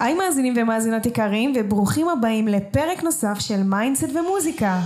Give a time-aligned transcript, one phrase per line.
[0.00, 4.80] היי מאזינים ומאזינות יקרים, וברוכים הבאים לפרק נוסף של mindset ומוזיקה.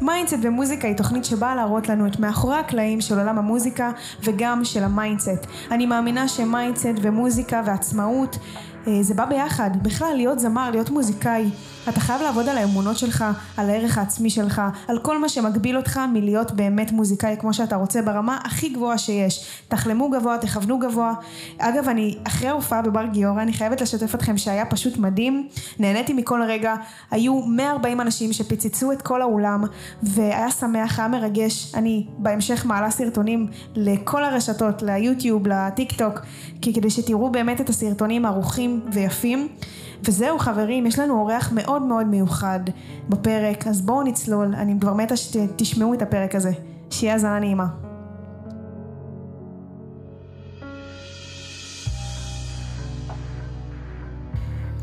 [0.00, 3.92] mindset ומוזיקה היא תוכנית שבאה להראות לנו את מאחורי הקלעים של עולם המוזיקה
[4.24, 5.46] וגם של ה mindset.
[5.70, 8.36] אני מאמינה ש mindset ומוזיקה ועצמאות
[8.86, 9.70] אה, זה בא ביחד.
[9.82, 11.50] בכלל, להיות זמר, להיות מוזיקאי,
[11.88, 13.24] אתה חייב לעבוד על האמונות שלך,
[13.56, 18.02] על הערך העצמי שלך, על כל מה שמגביל אותך מלהיות באמת מוזיקאי כמו שאתה רוצה
[18.02, 19.46] ברמה הכי גבוהה שיש.
[19.68, 21.14] תחלמו גבוה, תכוונו גבוה.
[21.58, 25.48] אגב, אני אחרי ההופעה בבר גיורא, אני חייבת לשתף אתכם שהיה פשוט מדהים.
[25.78, 26.74] נהניתי מכל רגע.
[27.10, 29.64] היו 140 אנשים שפיצצו את כל האולם,
[30.02, 31.74] והיה שמח, היה מרגש.
[31.74, 36.20] אני בהמשך מעלה סרטונים לכל הרשתות, ליוטיוב, לטיק טוק,
[36.62, 39.48] כי כדי שתראו באמת את הסרטונים ערוכים ויפים.
[40.04, 42.60] וזהו חברים, יש לנו אורח מאוד מאוד מיוחד
[43.08, 46.52] בפרק, אז בואו נצלול, אני כבר מתה שתשמעו את הפרק הזה.
[46.90, 47.66] שיהיה האזנה נעימה.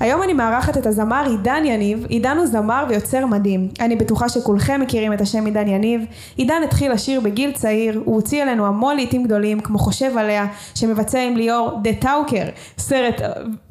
[0.03, 2.05] היום אני מארחת את הזמר עידן יניב.
[2.09, 3.70] עידן הוא זמר ויוצר מדהים.
[3.79, 6.01] אני בטוחה שכולכם מכירים את השם עידן יניב.
[6.37, 11.20] עידן התחיל לשיר בגיל צעיר, הוא הוציא עלינו המון לעיתים גדולים, כמו חושב עליה, שמבצע
[11.20, 12.43] עם ליאור דה טאוקר,
[12.77, 13.21] סרט,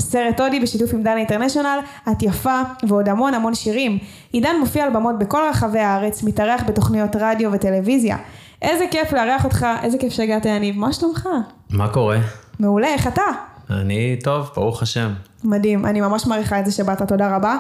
[0.01, 1.79] סרט הודי בשיתוף עם דנה אינטרנשיונל,
[2.13, 3.99] את יפה, ועוד המון המון שירים.
[4.33, 8.17] עידן מופיע על במות בכל רחבי הארץ, מתארח בתוכניות רדיו וטלוויזיה.
[8.63, 11.29] איזה כיף לארח אותך, איזה כיף שהגעת יניב, מה שלומך?
[11.71, 12.19] מה קורה?
[12.61, 13.23] מעולה, איך אתה?
[13.71, 15.11] אני טוב, ברוך השם.
[15.45, 17.57] מדהים, אני ממש מעריכה את זה שבאת, תודה רבה.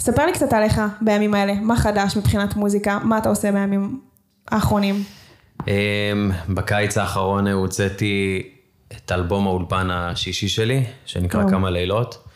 [0.00, 4.00] ספר לי קצת עליך בימים האלה, מה חדש מבחינת מוזיקה, מה אתה עושה בימים
[4.48, 5.04] האחרונים?
[5.68, 5.72] אמ,
[6.48, 8.42] בקיץ האחרון הוצאתי
[8.92, 11.50] את אלבום האולפן השישי שלי, שנקרא טוב.
[11.50, 12.28] כמה לילות,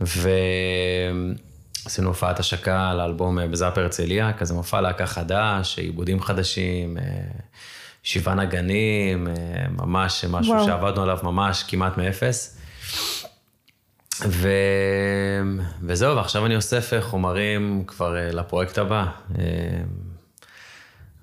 [0.00, 6.98] ועשינו הופעת השקה לאלבום בזאפ הרצליה, כזה מופע להקה חדש, עיבודים חדשים.
[6.98, 7.02] אה,
[8.02, 9.32] שבעה נגנים, אה,
[9.70, 10.66] ממש משהו וואו.
[10.66, 12.58] שעבדנו עליו ממש כמעט מאפס.
[14.20, 14.48] ו...
[15.82, 19.06] וזהו, ועכשיו אני אוסף חומרים כבר אה, לפרויקט הבא.
[19.38, 19.44] אה,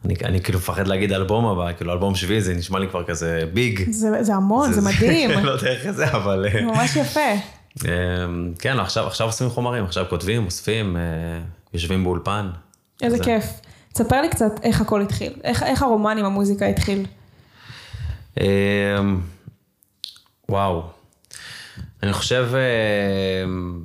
[0.06, 3.44] אני, אני כאילו מפחד להגיד אלבום הבא, כאילו אלבום שביעי זה נשמע לי כבר כזה
[3.54, 3.92] ביג.
[3.92, 5.30] זה, זה המון, זה, זה מדהים.
[5.46, 6.46] לא יודע איך זה, אבל...
[6.62, 7.30] ממש יפה.
[8.60, 10.98] כן, עכשיו, עכשיו עושים חומרים, עכשיו כותבים, אוספים,
[11.74, 12.50] יושבים באולפן.
[13.02, 13.26] איזה כזה.
[13.26, 13.46] כיף.
[13.94, 17.06] תספר לי קצת איך הכל התחיל, איך, איך הרומן עם המוזיקה התחיל.
[20.50, 20.84] וואו,
[22.04, 22.50] אני חושב
[23.46, 23.82] אמ,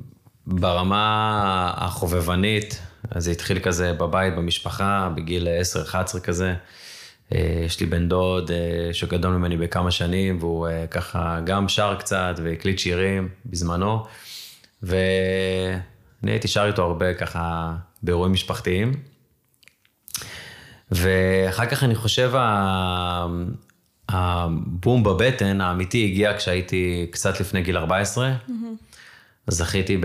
[0.47, 2.81] ברמה החובבנית,
[3.11, 5.47] אז זה התחיל כזה בבית, במשפחה, בגיל
[6.17, 6.55] 10-11 כזה.
[7.33, 11.95] אה, יש לי בן דוד אה, שגדול ממני בכמה שנים, והוא אה, ככה גם שר
[11.99, 14.05] קצת והקליט שירים בזמנו.
[14.83, 18.93] ואני הייתי שר איתו הרבה ככה באירועים משפחתיים.
[20.91, 22.31] ואחר כך אני חושב,
[24.09, 28.33] הבום בבטן האמיתי הגיע כשהייתי קצת לפני גיל 14.
[28.47, 28.51] Mm-hmm.
[29.47, 30.01] זכיתי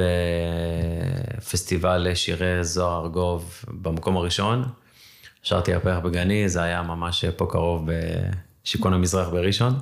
[1.37, 4.65] בפסטיבל שירי זוהר ארגוב במקום הראשון.
[5.43, 7.89] שרתי הפרח בגני, זה היה ממש פה קרוב
[8.65, 9.79] בשיכון המזרח בראשון.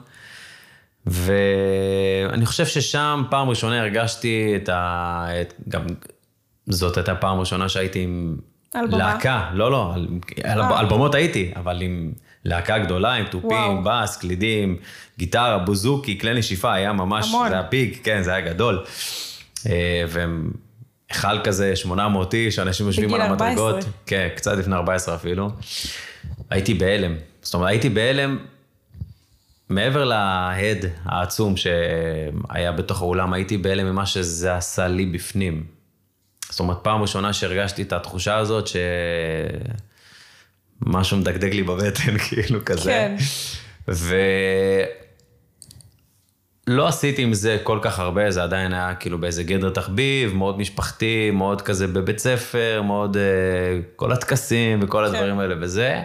[1.07, 5.27] ואני חושב ששם פעם ראשונה הרגשתי את ה...
[5.41, 5.55] את...
[5.69, 5.87] גם
[6.67, 8.37] זאת הייתה פעם ראשונה שהייתי עם
[8.75, 8.99] על במה?
[8.99, 10.09] להקה, לא, לא, על,
[10.45, 12.13] על, על במות הייתי, אבל עם
[12.45, 14.77] להקה גדולה, עם תופים, בס, קלידים,
[15.19, 17.49] גיטרה, בוזוקי, כלי נשיפה, היה ממש, המון.
[17.49, 18.85] זה היה פיק, כן, זה היה גדול.
[19.67, 23.85] אה, והיכל כזה, 800 איש, אנשים יושבים על המדרגות.
[24.07, 25.51] כן, קצת לפני 14 אפילו.
[26.51, 27.15] הייתי בהלם.
[27.43, 28.39] זאת אומרת, הייתי בהלם,
[29.69, 35.65] מעבר להד העצום שהיה בתוך האולם, הייתי בהלם ממה שזה עשה לי בפנים.
[36.51, 38.69] זאת אומרת, פעם ראשונה שהרגשתי את התחושה הזאת,
[40.85, 42.91] שמשהו מדגדג לי בבטן, כאילו כזה.
[42.91, 43.17] כן.
[46.69, 50.59] ולא עשיתי עם זה כל כך הרבה, זה עדיין היה כאילו באיזה גדר תחביב, מאוד
[50.59, 53.21] משפחתי, מאוד כזה בבית ספר, מאוד uh,
[53.97, 55.15] כל הטקסים וכל כן.
[55.15, 56.03] הדברים האלה וזה.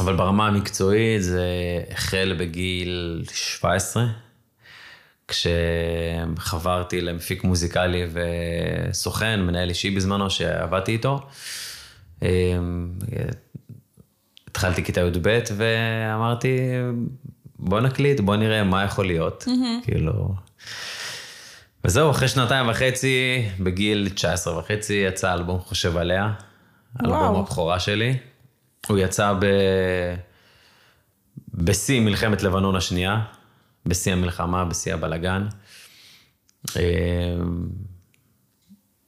[0.00, 1.46] אבל ברמה המקצועית זה
[1.90, 4.06] החל בגיל 17.
[5.28, 11.26] כשחברתי למפיק מוזיקלי וסוכן, מנהל אישי בזמנו, שעבדתי איתו.
[12.22, 12.92] אמ,
[14.48, 16.58] התחלתי כיתה י"ב ואמרתי,
[17.58, 19.44] בוא נקליט, בוא נראה מה יכול להיות.
[19.46, 19.84] Mm-hmm.
[19.84, 20.34] כאילו...
[21.84, 26.32] וזהו, אחרי שנתיים וחצי, בגיל 19 וחצי, יצא אלבום חושב עליה.
[27.04, 28.16] אלבום הבכורה שלי.
[28.86, 29.46] הוא יצא ב...
[31.54, 33.20] בשיא מלחמת לבנון השנייה.
[33.86, 35.46] בשיא המלחמה, בשיא הבלגן.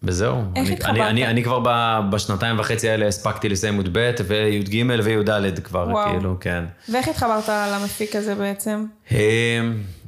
[0.03, 0.43] וזהו.
[0.57, 0.97] איך אני, התחברת?
[0.97, 6.11] אני, אני, אני כבר ב, בשנתיים וחצי האלה הספקתי לסיים י"ב וי"ג וי"ד כבר, וואו.
[6.11, 6.65] כאילו, כן.
[6.93, 8.87] ואיך התחברת למפיק הזה בעצם?
[9.11, 9.17] אמ,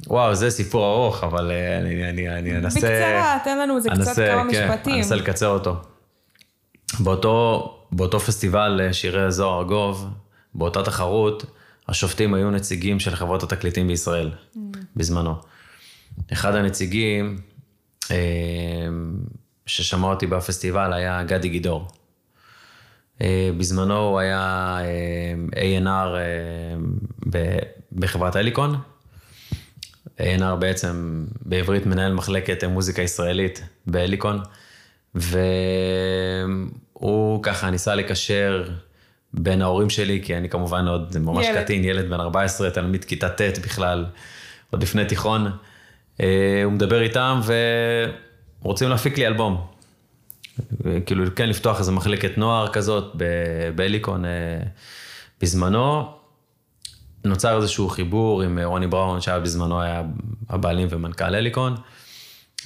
[0.07, 2.79] וואו, זה סיפור ארוך, אבל אה, אני, אני, אני אנסה...
[2.79, 4.95] בקצרה, תן לנו איזה קצת כמה כן, משפטים.
[4.97, 5.75] אנסה לקצר אותו.
[6.99, 10.07] באותו, באותו פסטיבל אה, שירי זוהר ארגוב,
[10.55, 11.45] באותה תחרות,
[11.89, 14.57] השופטים היו נציגים של חברות התקליטים בישראל, Mm.
[14.95, 15.33] בזמנו.
[16.33, 17.37] אחד הנציגים
[18.11, 18.17] אה,
[19.65, 21.87] ששמע אותי בפסטיבל היה גדי גידור.
[23.21, 26.75] אה, בזמנו הוא היה אה, A&R אה,
[27.91, 28.75] בחברת אליקון.
[30.19, 34.39] A&R בעצם בעברית מנהל מחלקת מוזיקה ישראלית באליקון.
[35.15, 35.83] והוא
[37.43, 38.69] ככה ניסה לקשר
[39.33, 41.63] בין ההורים שלי, כי אני כמובן עוד ממש ילד.
[41.63, 44.05] קטין, ילד בן 14, תלמיד כיתה ט' בכלל,
[44.71, 45.51] עוד לפני תיכון.
[46.63, 47.39] הוא מדבר איתם
[48.63, 49.61] ורוצים להפיק לי אלבום.
[51.05, 53.23] כאילו, כן, לפתוח איזה מחלקת נוער כזאת ב-
[53.75, 54.29] באליקון אה,
[55.41, 56.11] בזמנו.
[57.25, 60.01] נוצר איזשהו חיבור עם אה, רוני בראון, שהיה בזמנו היה
[60.49, 61.75] הבעלים ומנכ"ל אליקון.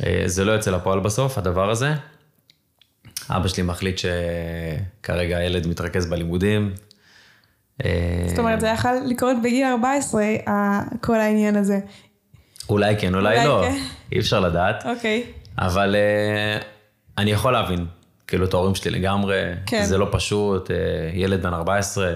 [0.06, 1.94] אה, זה לא יוצא לפועל בסוף, הדבר הזה.
[3.30, 6.74] אבא שלי מחליט שכרגע הילד מתרכז בלימודים.
[8.28, 11.80] זאת אומרת, זה יכול לקרות בגיל 14, ה- כל העניין הזה.
[12.70, 13.78] אולי כן, אולי אולי לא, כן.
[14.12, 14.86] אי אפשר לדעת.
[14.86, 15.24] אוקיי.
[15.60, 16.64] אבל uh,
[17.18, 17.86] אני יכול להבין,
[18.28, 19.42] כאילו, את ההורים שלי לגמרי.
[19.66, 19.84] כן.
[19.84, 20.72] זה לא פשוט, uh,
[21.14, 22.14] ילד בן 14,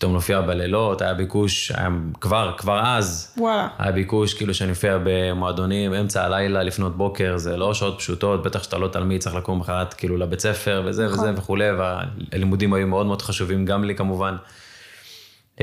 [0.00, 1.88] פתאום נופיע בלילות, היה ביקוש, היה
[2.20, 3.68] כבר, כבר אז, וואלה.
[3.78, 8.62] היה ביקוש כאילו שאני אופיע במועדונים, אמצע הלילה, לפנות בוקר, זה לא שעות פשוטות, בטח
[8.62, 11.18] שאתה לא תלמיד, צריך לקום מחרת כאילו לבית ספר וזה נכון.
[11.18, 14.36] וזה וכולי, והלימודים היו מאוד מאוד חשובים גם לי כמובן.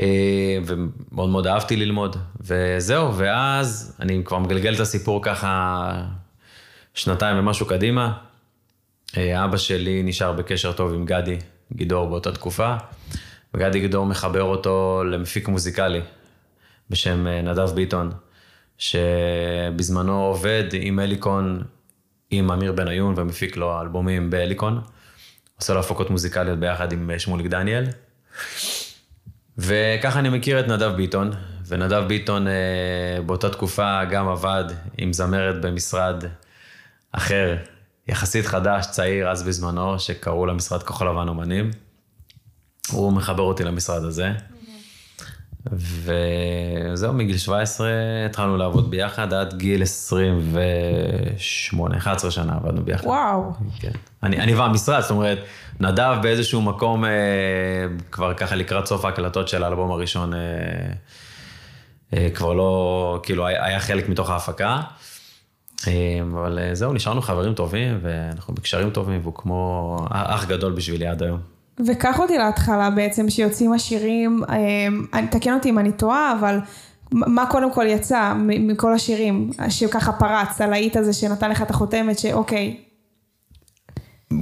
[0.02, 5.92] אה, ומאוד מאוד אהבתי ללמוד, וזהו, ואז אני כבר מגלגל את הסיפור ככה
[6.94, 8.12] שנתיים ומשהו קדימה.
[9.16, 11.36] אה, אבא שלי נשאר בקשר טוב עם גדי
[11.72, 12.74] גידור באותה תקופה,
[13.54, 16.00] וגדי גידור מחבר אותו למפיק מוזיקלי
[16.90, 18.10] בשם אה, נדב ביטון,
[18.78, 21.62] שבזמנו עובד עם אליקון,
[22.30, 24.80] עם אמיר בניון, ומפיק לו אלבומים באליקון.
[25.56, 27.84] עושה לו הפקות מוזיקליות ביחד עם אה, שמוליק דניאל.
[29.58, 31.30] וככה אני מכיר את נדב ביטון,
[31.66, 32.46] ונדב ביטון
[33.26, 34.64] באותה תקופה גם עבד
[34.98, 36.24] עם זמרת במשרד
[37.12, 37.56] אחר,
[38.08, 41.70] יחסית חדש, צעיר אז בזמנו, שקראו למשרד כחול לבן אומנים.
[42.90, 44.32] הוא מחבר אותי למשרד הזה.
[45.72, 47.88] וזהו, מגיל 17
[48.26, 53.06] התחלנו לעבוד ביחד, עד גיל 28, 11 שנה עבדנו ביחד.
[53.06, 53.52] וואו.
[53.80, 53.90] כן.
[54.22, 55.38] אני, אני והמשרד, זאת אומרת,
[55.80, 57.10] נדב באיזשהו מקום, אה,
[58.10, 60.38] כבר ככה לקראת סוף ההקלטות של האלבום הראשון, אה,
[62.14, 64.80] אה, כבר לא, כאילו, היה, חלק מתוך ההפקה.
[65.86, 65.92] אה,
[66.22, 71.22] אבל אה, זהו, נשארנו חברים טובים, ואנחנו בקשרים טובים, והוא כמו אח גדול בשבילי עד
[71.22, 71.38] היום.
[71.86, 74.42] וקח אותי להתחלה בעצם, שיוצאים השירים,
[75.14, 76.58] אמ, תקן אותי אם אני טועה, אבל
[77.12, 82.76] מה קודם כל יצא מכל השירים, שככה פרץ, הלהיט הזה שנתן לך את החותמת, שאוקיי,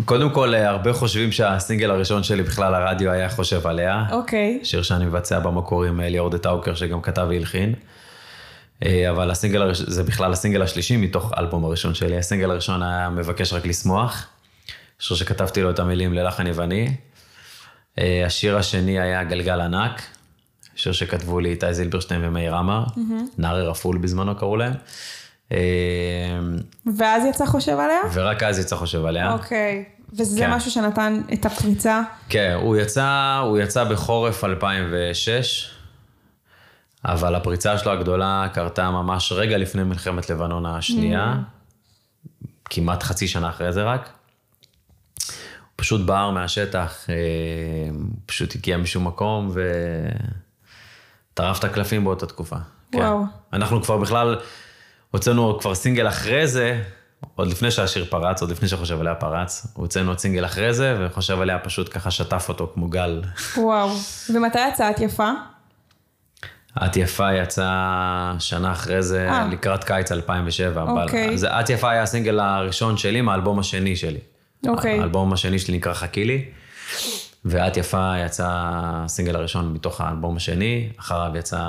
[0.04, 4.04] קודם כל, אה, הרבה חושבים שהסינגל הראשון שלי בכלל הרדיו היה חושב עליה.
[4.12, 7.74] אוקיי, שיר שאני מבצע במקור עם ליאור דה טאוקר, שגם כתב והלחין.
[8.84, 12.18] אה, אבל הסינגל הראשון, זה בכלל הסינגל השלישי מתוך האלבום הראשון שלי.
[12.18, 14.26] הסינגל הראשון היה מבקש רק לשמוח,
[14.98, 16.94] שיר שכתבתי לו את המילים ללחן יווני.
[17.98, 20.02] אה, השיר השני היה גלגל ענק,
[20.76, 22.84] שיר שכתבו לי איתי זילברשטיין ומאיר עמר,
[23.38, 24.74] נערי רפול בזמנו קראו להם.
[25.52, 25.58] אה,
[26.96, 28.00] ואז יצא חושב עליה?
[28.12, 29.32] ורק אז יצא חושב עליה.
[29.32, 30.50] אוקיי, וזה כן.
[30.50, 32.02] משהו שנתן את הפריצה?
[32.28, 35.70] כן, הוא יצא, הוא יצא בחורף 2006,
[37.04, 41.34] אבל הפריצה שלו הגדולה קרתה ממש רגע לפני מלחמת לבנון השנייה,
[42.64, 44.10] כמעט חצי שנה אחרי זה רק.
[45.26, 47.14] הוא פשוט בער מהשטח, אה,
[48.26, 49.50] פשוט הגיע משום מקום
[51.32, 52.56] וטרף את הקלפים באותה תקופה.
[52.92, 52.98] כן.
[52.98, 53.24] וואו.
[53.52, 54.36] אנחנו כבר בכלל,
[55.10, 56.82] הוצאנו כבר סינגל אחרי זה,
[57.34, 61.40] עוד לפני שהשיר פרץ, עוד לפני שחושב עליה פרץ, הוצאנו עוד סינגל אחרי זה, וחושב
[61.40, 63.22] עליה פשוט ככה שטף אותו כמו גל.
[63.56, 63.90] וואו.
[64.34, 65.30] ומתי יצאה את יפה?
[66.84, 69.48] את יפה יצאה שנה אחרי זה, אה.
[69.50, 70.82] לקראת קיץ 2007.
[70.82, 71.34] אבל- אוקיי.
[71.34, 74.18] אז את יפה היה הסינגל הראשון שלי מהאלבום השני שלי.
[74.66, 75.00] אוקיי.
[75.00, 76.44] האלבום השני שלי נקרא חכי לי,
[77.44, 81.60] ואת יפה יצא הסינגל הראשון מתוך האלבום השני, אחריו יצא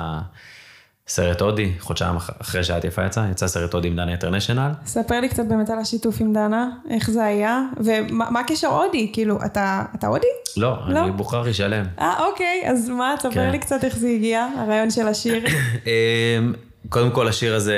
[1.08, 4.70] סרט הודי, חודשיים אח- אחרי שאת יפה יצא, יצא סרט הודי עם דנה אינטרנשיונל.
[4.86, 9.10] ספר לי קצת באמת על השיתוף עם דנה, איך זה היה, ומה מה הקשר הודי?
[9.12, 10.26] כאילו, אתה אתה הודי?
[10.56, 10.98] לא, לא?
[11.04, 11.84] אני בוכרי שלם.
[12.00, 13.50] אה, אוקיי, אז מה, תספר כן.
[13.50, 15.44] לי קצת איך זה הגיע, הרעיון של השיר.
[15.86, 16.54] אמ,
[16.88, 17.76] קודם כל, השיר הזה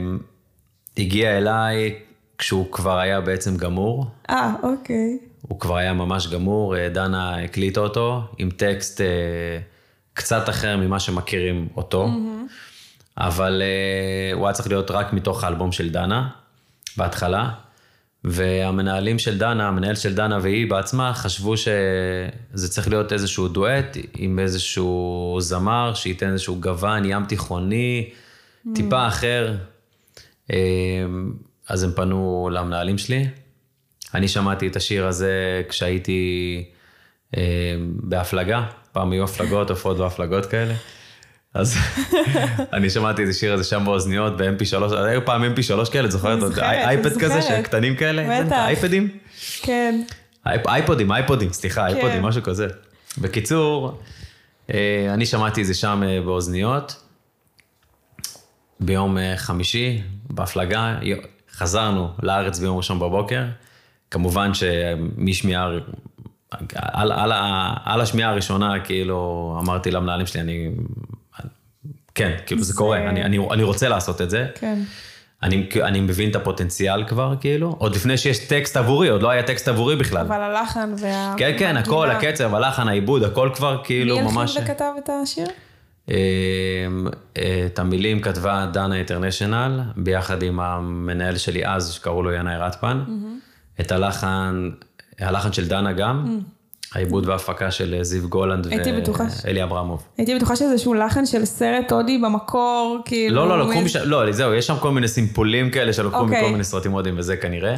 [0.00, 0.18] אמ,
[0.98, 1.94] הגיע אליי
[2.38, 4.06] כשהוא כבר היה בעצם גמור.
[4.30, 5.18] אה, אוקיי.
[5.48, 9.06] הוא כבר היה ממש גמור, אה, דנה הקליטה אותו עם טקסט אה,
[10.14, 12.52] קצת אחר ממה שמכירים אותו, mm-hmm.
[13.18, 16.28] אבל אה, הוא היה צריך להיות רק מתוך האלבום של דנה,
[16.96, 17.50] בהתחלה.
[18.24, 24.38] והמנהלים של דנה, המנהל של דנה והיא בעצמה, חשבו שזה צריך להיות איזשהו דואט עם
[24.38, 28.68] איזשהו זמר שייתן איזשהו גוון ים תיכוני, mm.
[28.74, 29.56] טיפה אחר.
[30.50, 31.32] אמ,
[31.68, 33.28] אז הם פנו למנהלים שלי.
[34.14, 36.64] אני שמעתי את השיר הזה כשהייתי
[38.02, 38.62] בהפלגה,
[38.92, 40.74] פעם היו הפלגות, הופעות והפלגות כאלה.
[41.54, 41.76] אז
[42.72, 46.58] אני שמעתי את השיר הזה שם באוזניות ב-MP3, היו פעם MP3 כאלה, את זוכרת?
[46.58, 48.44] iPad כזה, שקטנים כאלה?
[48.44, 48.56] בטח.
[48.56, 49.08] אייפדים?
[49.62, 50.02] כן.
[50.46, 51.94] אייפודים, אייפודים, סליחה, כן.
[51.94, 52.66] אייפודים, משהו כזה.
[53.18, 54.00] בקיצור,
[54.74, 57.04] אה, אני שמעתי את זה שם אה, באוזניות,
[58.80, 60.98] ביום אה, חמישי, בהפלגה,
[61.52, 63.44] חזרנו לארץ ביום ראשון בבוקר.
[64.10, 65.68] כמובן שמשמיעה,
[66.76, 67.32] על, על,
[67.84, 70.70] על השמיעה הראשונה, כאילו, אמרתי למנהלים שלי, אני
[72.14, 74.46] כן, כאילו זה, זה קורה, אני, אני, אני רוצה לעשות את זה.
[74.54, 74.78] כן.
[75.42, 79.42] אני, אני מבין את הפוטנציאל כבר, כאילו, עוד לפני שיש טקסט עבורי, עוד לא היה
[79.42, 80.26] טקסט עבורי בכלל.
[80.26, 81.34] אבל הלחן וה...
[81.36, 84.56] כן, כן, הכל, הקצב, הלחן, העיבוד, הכל כבר כאילו מי ממש...
[84.56, 85.46] מי הלחין וכתב את השיר?
[86.08, 86.14] אמ,
[87.66, 93.00] את המילים כתבה דנה אינטרנשיונל, ביחד עם המנהל שלי אז, שקראו לו ינאי רטפן.
[93.80, 94.70] את הלחן,
[95.22, 96.24] הלחן של דנה גם.
[96.26, 96.62] Mm.
[96.94, 98.66] העיבוד וההפקה של אה, זיו גולנד
[99.44, 100.02] ואלי אברמוב.
[100.18, 103.36] הייתי בטוחה שזה איזשהו לחן של סרט הודי במקור, כאילו...
[103.36, 106.22] לא, לא, לקחו משם, לא, זהו, יש שם כל מיני סימפולים כאלה שלקחו okay.
[106.22, 106.50] מכל אוקיי.
[106.50, 107.76] מיני סרטים הודיים וזה כנראה.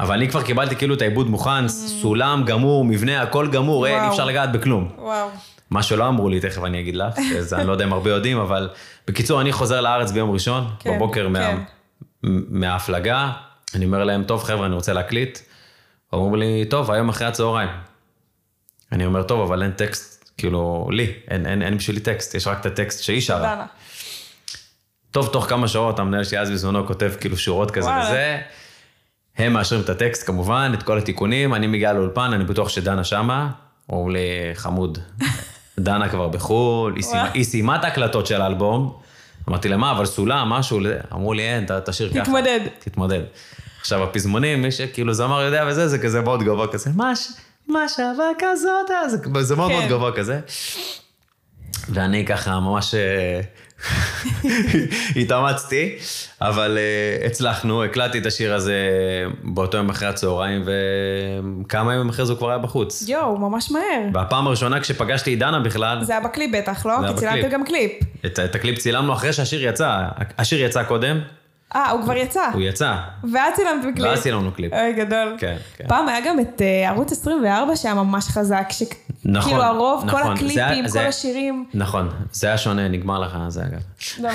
[0.00, 1.68] אבל אני כבר קיבלתי כאילו את העיבוד מוכן, mm.
[1.68, 4.88] סולם גמור, מבנה, הכל גמור, אין, אי אפשר לגעת בכלום.
[4.98, 5.28] וואו.
[5.70, 8.38] מה שלא אמרו לי, תכף אני אגיד לך, זה אני לא יודע אם הרבה יודעים,
[8.38, 8.68] אבל
[9.08, 11.32] בקיצור, אני חוזר לארץ ביום ראשון, כן, בבוקר כן.
[11.32, 11.54] מה,
[12.48, 13.30] מההפלגה,
[13.74, 15.38] אני אומר להם, טוב חבר'ה, אני רוצה להקליט.
[16.12, 17.68] אומרים לי, טוב, היום אחרי הצהריים.
[18.92, 22.60] אני אומר, טוב, אבל אין טקסט, כאילו, לי, אין, אין, אין בשבילי טקסט, יש רק
[22.60, 23.66] את הטקסט שהיא שרה.
[25.10, 28.04] טוב, תוך כמה שעות המנהל שלי אז בזמנו כותב כאילו שורות כזה וואלה.
[28.04, 28.40] וזה.
[29.38, 33.50] הם מאשרים את הטקסט כמובן, את כל התיקונים, אני מגיע לאולפן, אני בטוח שדנה שמה,
[33.88, 34.20] אומרים לי,
[34.54, 34.98] חמוד,
[35.78, 36.94] דנה כבר בחו"ל,
[37.34, 38.98] היא סיימה את ההקלטות של האלבום.
[39.48, 40.80] אמרתי להם, מה, אבל סולם, משהו,
[41.12, 42.24] אמרו לי, אין, תשאיר ככה.
[42.24, 42.60] תתמודד.
[42.78, 43.20] תתמודד.
[43.82, 47.28] עכשיו, הפזמונים, מי שכאילו זמר יודע וזה, זה כזה מאוד גבוה כזה, מה ש...
[47.68, 49.78] מחשבה כזאת, זה, זה מאוד כן.
[49.78, 50.40] מאוד גבוה כזה.
[51.88, 53.40] ואני ככה ממש אה,
[55.20, 55.96] התאמצתי,
[56.40, 58.74] אבל uh, הצלחנו, הקלטתי את השיר הזה
[59.42, 63.08] באותו יום אחרי הצהריים, וכמה ימים אחרי זה הוא כבר היה בחוץ.
[63.08, 64.08] יואו, ממש מהר.
[64.14, 66.04] והפעם הראשונה כשפגשתי את דנה בכלל...
[66.04, 66.92] זה היה בקליפ בטח, לא?
[67.08, 67.92] כי צילמתם גם קליפ.
[68.26, 69.98] את, את הקליפ צילמנו אחרי שהשיר יצא.
[70.38, 71.20] השיר יצא קודם.
[71.74, 72.50] אה, הוא כבר יצא.
[72.52, 72.96] הוא יצא.
[73.32, 74.06] ואז צילמת קליפ.
[74.08, 74.72] ואז צילמנו קליפ.
[74.72, 75.36] אוי, גדול.
[75.38, 75.84] כן, כן.
[75.88, 78.82] פעם היה גם את אה, ערוץ 24 שהיה ממש חזק, ש...
[79.24, 80.22] נכון, כאילו הרוב, נכון.
[80.22, 81.66] כל הקליפים, זה, כל זה, השירים.
[81.74, 83.80] נכון, זה היה שונה, נגמר לך זה אגב.
[84.18, 84.28] לא.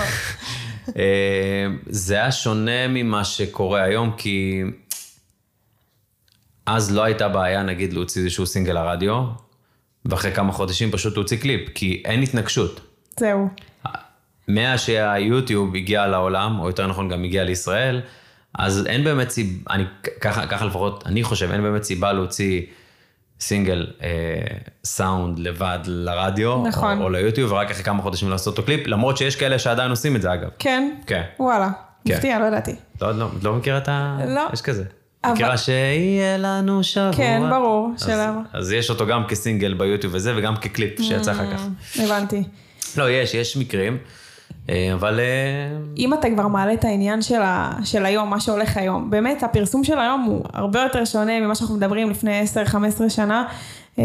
[0.98, 4.64] אה, זה היה שונה ממה שקורה היום, כי
[6.66, 9.24] אז לא הייתה בעיה, נגיד, להוציא איזשהו סינגל לרדיו,
[10.06, 12.82] ואחרי כמה חודשים פשוט להוציא קליפ, כי אין התנגשות.
[13.20, 13.48] זהו.
[14.48, 18.02] מאז שהיוטיוב הגיע לעולם, או יותר נכון גם הגיע לישראל,
[18.58, 19.84] אז אין באמת סיבה, אני,
[20.22, 22.62] ככה, ככה לפחות, אני חושב, אין באמת סיבה להוציא
[23.40, 24.10] סינגל אה,
[24.84, 27.00] סאונד לבד לרדיו, נכון.
[27.00, 30.16] או, או ליוטיוב, ורק אחרי כמה חודשים לעשות אותו קליפ, למרות שיש כאלה שעדיין עושים
[30.16, 30.50] את זה אגב.
[30.60, 30.92] כן?
[31.08, 31.22] כן.
[31.40, 31.70] וואלה,
[32.06, 32.14] כן.
[32.14, 32.76] מפתיע, לא ידעתי.
[33.02, 34.18] לא, לא, לא מכירה את ה...
[34.28, 34.48] לא.
[34.54, 34.84] יש כזה.
[35.24, 35.34] אבל...
[35.34, 37.14] מכירה שיהיה לנו שבוע.
[37.14, 38.42] כן, ברור, אז, שלמה.
[38.54, 41.62] אז יש אותו גם כסינגל ביוטיוב וזה, וגם כקליפ שיצא אחר כך.
[41.96, 42.44] אמ, הבנתי.
[42.98, 43.98] לא, יש, יש מקרים.
[44.70, 45.20] אה, אבל...
[45.20, 49.44] אה, אם אתה כבר מעלה את העניין של, ה, של היום, מה שהולך היום, באמת
[49.44, 52.44] הפרסום של היום הוא הרבה יותר שונה ממה שאנחנו מדברים לפני
[52.74, 53.48] 10-15 שנה.
[54.00, 54.04] אה,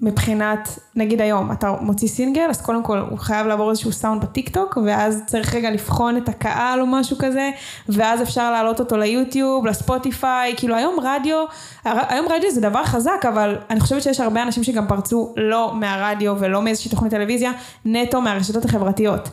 [0.00, 4.78] מבחינת, נגיד היום, אתה מוציא סינגל, אז קודם כל הוא חייב לעבור איזשהו סאונד בטיקטוק,
[4.86, 7.50] ואז צריך רגע לבחון את הקהל או משהו כזה,
[7.88, 11.44] ואז אפשר להעלות אותו ליוטיוב, לספוטיפיי, כאילו היום רדיו,
[11.84, 16.34] היום רדיו זה דבר חזק, אבל אני חושבת שיש הרבה אנשים שגם פרצו לא מהרדיו
[16.38, 17.52] ולא מאיזושהי תוכנית טלוויזיה,
[17.84, 19.28] נטו מהרשתות החברתיות.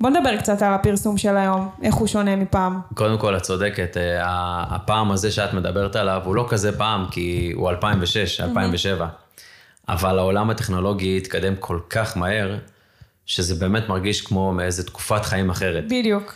[0.00, 2.80] בוא נדבר קצת על הפרסום של היום, איך הוא שונה מפעם.
[2.94, 7.52] קודם כל, את צודקת, אה, הפעם הזה שאת מדברת עליו הוא לא כזה פעם, כי
[7.54, 9.08] הוא 2006, 2007.
[9.88, 12.58] אבל העולם הטכנולוגי התקדם כל כך מהר,
[13.26, 15.84] שזה באמת מרגיש כמו מאיזה תקופת חיים אחרת.
[15.84, 16.34] בדיוק.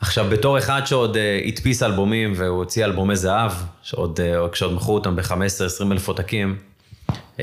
[0.00, 4.94] עכשיו, בתור אחד שעוד uh, הדפיס אלבומים והוא הוציא אלבומי זהב, שעוד, uh, כשעוד מכרו
[4.94, 6.56] אותם ב-15-20 אלף עותקים,
[7.08, 7.40] uh,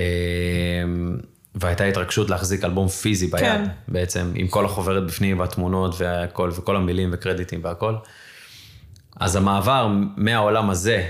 [1.56, 3.66] והייתה התרגשות להחזיק אלבום פיזי ביד, כן.
[3.88, 7.96] בעצם, עם כל החוברת בפנים והתמונות והכל, וכל המילים וקרדיטים והכל.
[9.20, 11.10] אז המעבר מהעולם הזה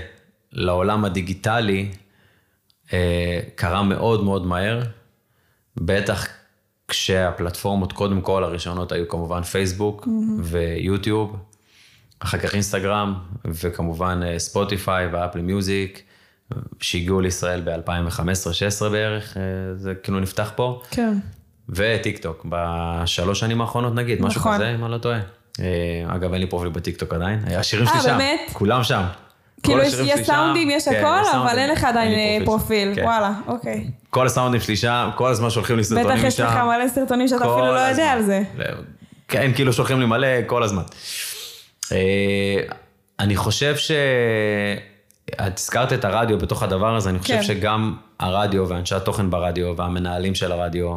[0.52, 1.90] לעולם הדיגיטלי
[2.92, 4.82] אה, קרה מאוד מאוד מהר,
[5.76, 6.26] בטח
[6.88, 10.40] כשהפלטפורמות, קודם כל הראשונות היו כמובן פייסבוק אמ-המ.
[10.42, 11.36] ויוטיוב,
[12.18, 16.02] אחר כך אינסטגרם, וכמובן אה, ספוטיפיי ואפל מיוזיק,
[16.80, 19.42] שהגיעו לישראל ב-2015-2016 בערך, אה,
[19.76, 20.82] זה כאילו נפתח פה.
[20.90, 21.18] כן.
[21.68, 24.28] וטיק טוק, בשלוש שנים האחרונות נגיד, נכון.
[24.28, 25.20] משהו כזה, אם אני לא טועה.
[26.06, 28.40] אגב, אין לי פרופיל בטיק טוק עדיין, השירים שלי שם, באמת?
[28.52, 29.02] כולם שם.
[29.62, 33.04] כאילו יש, יש סאונדים, יש כן, הכל, יש אבל אין לך עדיין אה, פרופיל, כן.
[33.04, 33.90] וואלה, אוקיי.
[34.10, 36.18] כל הסאונדים שלי שם, כל הזמן שולחים לי סרטונים משם.
[36.18, 38.42] בטח יש לך מלא סרטונים שאתה אפילו לא יודע על זה.
[39.28, 40.82] כן, כאילו שולחים לי מלא כל הזמן.
[41.92, 42.56] אה,
[43.20, 43.90] אני חושב ש...
[45.34, 47.42] את הזכרת את הרדיו בתוך הדבר הזה, אני חושב כן.
[47.42, 50.96] שגם הרדיו ואנשי התוכן ברדיו והמנהלים של הרדיו,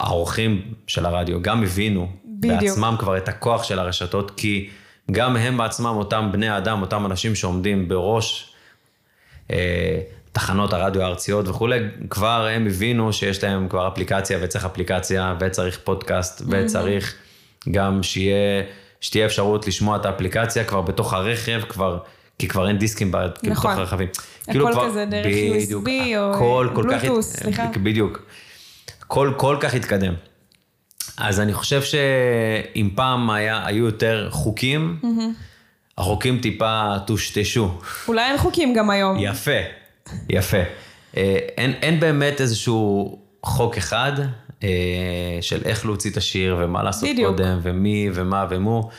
[0.00, 2.62] העורכים של הרדיו, גם הבינו בדיוק.
[2.62, 4.70] בעצמם כבר את הכוח של הרשתות, כי...
[5.10, 8.52] גם הם בעצמם, אותם בני אדם, אותם אנשים שעומדים בראש
[9.50, 10.00] אה,
[10.32, 11.78] תחנות הרדיו הארציות וכולי,
[12.10, 16.44] כבר הם הבינו שיש להם כבר אפליקציה וצריך אפליקציה וצריך פודקאסט mm-hmm.
[16.48, 17.14] וצריך
[17.70, 18.62] גם שיהיה,
[19.00, 21.98] שתהיה אפשרות לשמוע את האפליקציה כבר בתוך הרכב, כבר,
[22.38, 23.12] כי כבר אין דיסקים
[23.42, 23.50] נכון.
[23.50, 24.08] בתוך הרכבים.
[24.42, 25.88] הכל כאילו כבר, כזה דרך USB
[26.18, 27.68] או בלוטוס, סליחה.
[27.82, 28.22] בדיוק.
[29.06, 30.14] כל, כל כך התקדם.
[31.16, 35.98] אז אני חושב שאם פעם היה, היו יותר חוקים, mm-hmm.
[35.98, 37.70] החוקים טיפה טושטשו.
[38.08, 39.16] אולי אין חוקים גם היום.
[39.20, 39.50] יפה,
[40.28, 40.56] יפה.
[41.16, 44.12] אה, אין, אין באמת איזשהו חוק אחד
[44.62, 44.68] אה,
[45.40, 47.30] של איך להוציא את השיר ומה לעשות בדיוק.
[47.30, 48.90] קודם, ומי ומה ומו.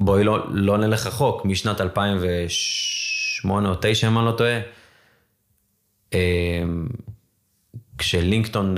[0.00, 4.60] בואי לא, לא נלך רחוק, משנת 2008 או 2009, אם אני לא טועה.
[6.14, 6.62] אה,
[7.98, 8.76] כשלינקטון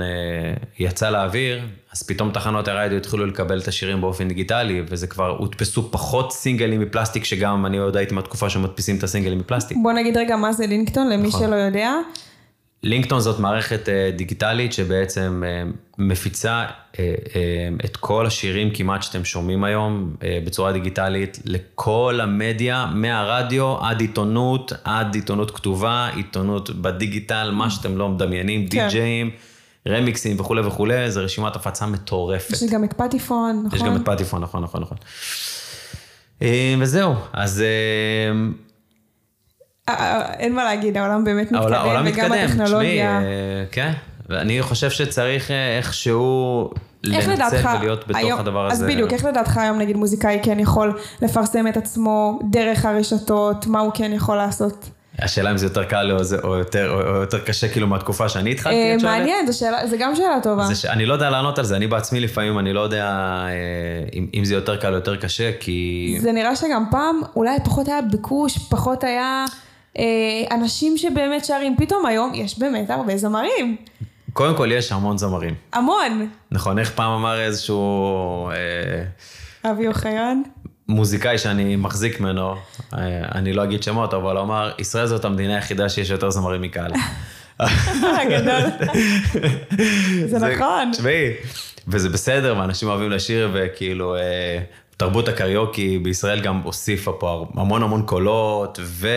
[0.79, 5.91] יצא לאוויר, אז פתאום תחנות הרדיו התחילו לקבל את השירים באופן דיגיטלי, וזה כבר הודפסו
[5.91, 9.77] פחות סינגלים מפלסטיק, שגם אני עוד הייתי מהתקופה שמדפיסים את הסינגלים מפלסטיק.
[9.83, 11.47] בוא נגיד רגע מה זה לינקטון, למי נכון.
[11.47, 11.93] שלא יודע.
[12.83, 16.97] לינקטון זאת מערכת uh, דיגיטלית שבעצם uh, מפיצה uh,
[17.85, 25.15] את כל השירים כמעט שאתם שומעים היום בצורה דיגיטלית לכל המדיה, מהרדיו עד עיתונות, עד
[25.15, 28.87] עיתונות כתובה, עיתונות בדיגיטל, מה שאתם לא מדמיינים, כן.
[28.87, 29.31] די-ג'אים.
[29.87, 32.51] רמיקסים וכולי וכולי, זה רשימת הפצה מטורפת.
[32.51, 33.79] יש גם את פטיפון, נכון?
[33.79, 34.97] יש גם את פטיפון, נכון, נכון, נכון.
[36.41, 37.63] אה, וזהו, אז...
[39.89, 42.45] אה, אה, אין מה להגיד, העולם באמת מתקדם, העולם וגם מתקדם.
[42.45, 43.19] הטכנולוגיה.
[43.19, 43.91] תשמעי, כן,
[44.29, 46.69] ואני חושב שצריך איכשהו
[47.03, 48.85] לנצל ולהיות בתוך היום, הדבר הזה.
[48.85, 53.79] אז בדיוק, איך לדעתך היום נגיד מוזיקאי כן יכול לפרסם את עצמו דרך הרשתות, מה
[53.79, 54.89] הוא כן יכול לעשות?
[55.21, 58.29] השאלה אם זה יותר קל או, זה, או, יותר, או, או יותר קשה כאילו מהתקופה
[58.29, 59.17] שאני התחלתי, את שואלת?
[59.17, 60.65] מעניין, זו, שאלה, זו גם שאלה טובה.
[60.65, 60.85] זה ש...
[60.85, 63.49] אני לא יודע לענות על זה, אני בעצמי לפעמים, אני לא יודע אה,
[64.13, 66.17] אם, אם זה יותר קל או יותר קשה, כי...
[66.21, 69.68] זה נראה שגם פעם אולי פחות היה ביקוש, פחות היה אה,
[70.51, 73.77] אנשים שבאמת שרים, פתאום היום יש באמת הרבה זמרים.
[74.33, 75.55] קודם כל יש המון זמרים.
[75.73, 76.29] המון.
[76.51, 78.49] נכון, איך פעם אמר איזשהו...
[78.49, 80.43] אה, אבי אוחיון?
[80.87, 82.55] מוזיקאי שאני מחזיק ממנו,
[82.93, 82.97] אה,
[83.35, 86.91] אני לא אגיד שמות, אבל הוא אמר, ישראל זאת המדינה היחידה שיש יותר זמרים מקהל.
[88.31, 88.89] גדול.
[90.29, 90.91] זה נכון.
[90.91, 91.33] תשמעי,
[91.87, 94.59] וזה בסדר, ואנשים אוהבים לשיר, וכאילו, אה,
[94.99, 99.07] תרבות הקריוקי בישראל גם הוסיפה פה המון המון קולות, ו...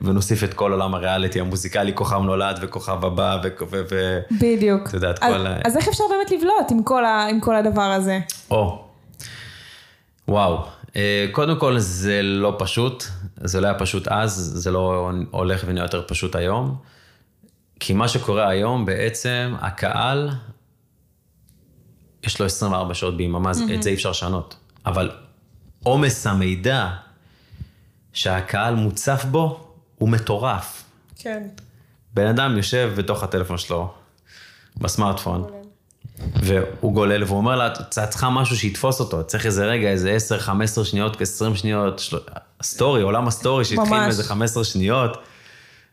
[0.00, 3.38] ונוסיף את כל עולם הריאליטי המוזיקלי, כוכב נולד וכוכב הבא,
[3.70, 3.80] ו...
[3.90, 4.20] ו...
[4.30, 4.88] בדיוק.
[4.88, 5.46] את יודעת, כל...
[5.64, 7.26] אז איך אפשר באמת לבלוט עם כל, ה...
[7.30, 8.18] עם כל הדבר הזה?
[8.50, 8.84] או,
[10.28, 10.64] וואו.
[10.96, 13.04] אה, קודם כל, זה לא פשוט,
[13.36, 16.76] זה לא היה פשוט אז, זה לא הולך ונהיה יותר פשוט היום.
[17.80, 20.30] כי מה שקורה היום, בעצם, הקהל,
[22.24, 23.74] יש לו 24 שעות ביממה, mm-hmm.
[23.74, 24.56] את זה אי אפשר לשנות.
[24.86, 25.10] אבל
[25.82, 26.88] עומס המידע
[28.12, 30.84] שהקהל מוצף בו, הוא מטורף.
[31.18, 31.42] כן.
[32.14, 33.94] בן אדם יושב בתוך הטלפון שלו,
[34.76, 35.44] בסמארטפון,
[36.34, 40.84] והוא גולל, והוא אומר לה, צריכה משהו שיתפוס אותו, צריך איזה רגע, איזה 10, 15
[40.84, 42.18] שניות, 20 שניות, של...
[42.62, 45.18] סטורי, עולם הסטורי שהתחיל מאיזה 15 שניות,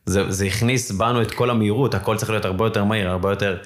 [0.06, 3.58] זה, זה הכניס בנו את כל המהירות, הכל צריך להיות הרבה יותר מהיר, הרבה יותר...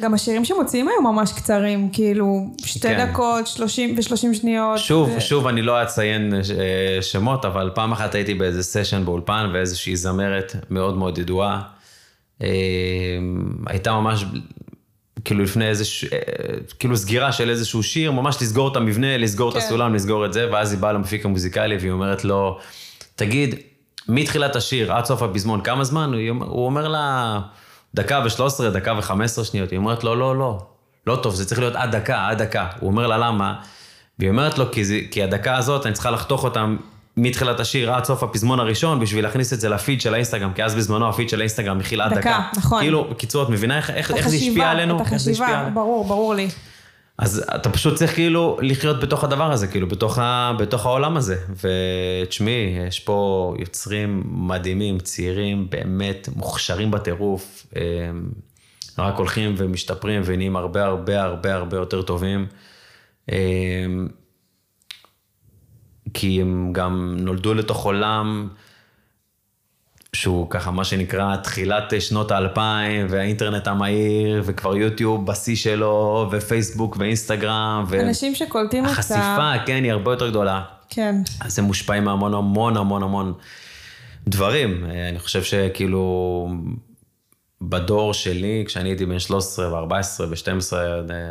[0.00, 3.06] גם השירים שמוציאים היום ממש קצרים, כאילו, שתי כן.
[3.10, 4.78] דקות, שלושים ושלושים שניות.
[4.78, 5.20] שוב, ו...
[5.20, 10.56] שוב, אני לא אציין אה, שמות, אבל פעם אחת הייתי באיזה סשן באולפן, ואיזושהי זמרת
[10.70, 11.62] מאוד מאוד ידועה.
[12.42, 12.48] אה,
[13.66, 14.24] הייתה ממש
[15.24, 16.18] כאילו לפני איזה, אה,
[16.78, 19.58] כאילו סגירה של איזשהו שיר, ממש לסגור את המבנה, לסגור כן.
[19.58, 22.58] את הסולם, לסגור את זה, ואז היא באה למפיק המוזיקלי והיא אומרת לו,
[23.16, 23.54] תגיד,
[24.08, 26.12] מתחילת השיר עד סוף הפזמון, כמה זמן?
[26.40, 27.40] הוא אומר לה,
[27.94, 29.70] דקה ושלוש עשרה, דקה וחמש עשרה שניות.
[29.70, 30.58] היא אומרת לו, לא, לא,
[31.06, 32.66] לא טוב, זה צריך להיות עד דקה, עד דקה.
[32.80, 33.54] הוא אומר לה, למה?
[34.18, 36.66] והיא אומרת לו, כי, זה, כי הדקה הזאת, אני צריכה לחתוך אותה
[37.16, 40.74] מתחילת השיר עד סוף הפזמון הראשון, בשביל להכניס את זה לפיד של האינסטגרם, כי אז
[40.74, 42.20] בזמנו הפיד של האינסטגרם מכיל עד דקה.
[42.20, 42.80] דקה, נכון.
[42.80, 44.96] כאילו, בקיצור, את מבינה איך, איך, איך זה השפיע עלינו?
[44.96, 46.48] את החשיבה, ברור, ברור לי.
[47.20, 51.36] אז אתה פשוט צריך כאילו לחיות בתוך הדבר הזה, כאילו, בתוך, ה, בתוך העולם הזה.
[51.56, 57.66] ותשמעי, יש פה יוצרים מדהימים, צעירים, באמת מוכשרים בטירוף,
[58.98, 62.46] רק הולכים ומשתפרים ונהיים הרבה הרבה הרבה הרבה יותר טובים.
[66.14, 68.48] כי הם גם נולדו לתוך עולם
[70.12, 77.84] שהוא ככה מה שנקרא תחילת שנות האלפיים והאינטרנט המהיר וכבר יוטיוב בשיא שלו ופייסבוק ואינסטגרם.
[77.88, 78.00] ו...
[78.00, 78.92] אנשים שקולטים אותה.
[78.92, 80.62] החשיפה, כן, היא הרבה יותר גדולה.
[80.88, 81.14] כן.
[81.40, 83.32] אז הם מושפעים מהמון המון המון המון
[84.28, 84.84] דברים.
[85.10, 86.48] אני חושב שכאילו
[87.62, 90.76] בדור שלי, כשאני הייתי בן 13 ו-14 ו-12,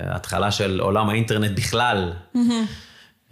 [0.10, 2.14] התחלה של עולם האינטרנט בכלל.
[2.36, 2.40] Mm-hmm.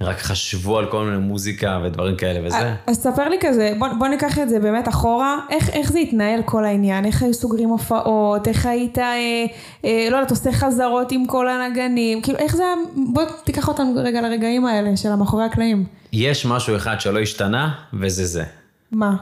[0.02, 2.76] רק חשבו על כל מיני מוזיקה ודברים כאלה וזה.
[2.88, 6.42] אז תספר לי כזה, בוא, בוא ניקח את זה באמת אחורה, איך, איך זה התנהל
[6.46, 7.06] כל העניין?
[7.06, 8.48] איך היו סוגרים הופעות?
[8.48, 9.46] איך היית, אה,
[9.86, 12.22] אה, לא יודעת, עושה חזרות עם כל הנגנים?
[12.22, 12.74] כאילו, איך זה היה,
[13.14, 15.86] בוא תיקח אותנו רגע לרגעים האלה של המאחורי הקלעים.
[16.14, 18.44] יש משהו אחד שלא השתנה, וזה זה.
[18.92, 19.16] מה?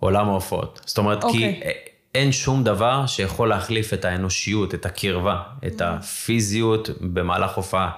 [0.00, 0.80] עולם ההופעות.
[0.86, 1.60] זאת אומרת, אוקיי.
[1.62, 1.70] כי
[2.14, 7.90] אין שום דבר שיכול להחליף את האנושיות, את הקרבה, את הפיזיות במהלך הופעה.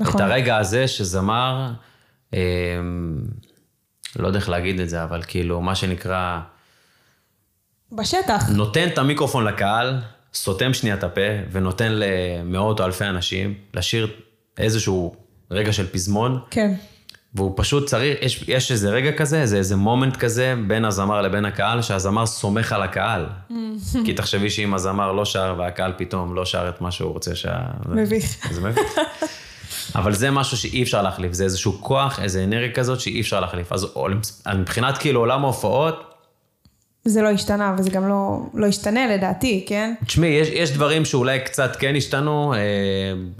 [0.00, 0.20] נכון.
[0.20, 1.70] את הרגע הזה שזמר,
[2.34, 2.40] אה,
[4.18, 6.40] לא יודע איך להגיד את זה, אבל כאילו, מה שנקרא...
[7.92, 8.48] בשטח.
[8.48, 9.98] נותן את המיקרופון לקהל,
[10.34, 11.20] סותם שנייה את הפה,
[11.52, 14.08] ונותן למאות או אלפי אנשים לשיר
[14.58, 15.14] איזשהו
[15.50, 16.40] רגע של פזמון.
[16.50, 16.74] כן.
[17.34, 21.44] והוא פשוט צריך, יש, יש איזה רגע כזה, איזה, איזה מומנט כזה בין הזמר לבין
[21.44, 23.26] הקהל, שהזמר סומך על הקהל.
[24.04, 27.58] כי תחשבי שאם הזמר לא שר והקהל פתאום לא שר את מה שהוא רוצה שה...
[27.88, 28.48] מביך.
[28.50, 28.98] זה מביך.
[29.94, 33.72] אבל זה משהו שאי אפשר להחליף, זה איזשהו כוח, איזו אנרגיה כזאת שאי אפשר להחליף.
[33.72, 33.86] אז
[34.54, 36.06] מבחינת כאילו עולם ההופעות...
[37.04, 39.94] זה לא השתנה, וזה גם לא, לא ישתנה לדעתי, כן?
[40.06, 42.58] תשמעי, יש, יש דברים שאולי קצת כן השתנו, אה,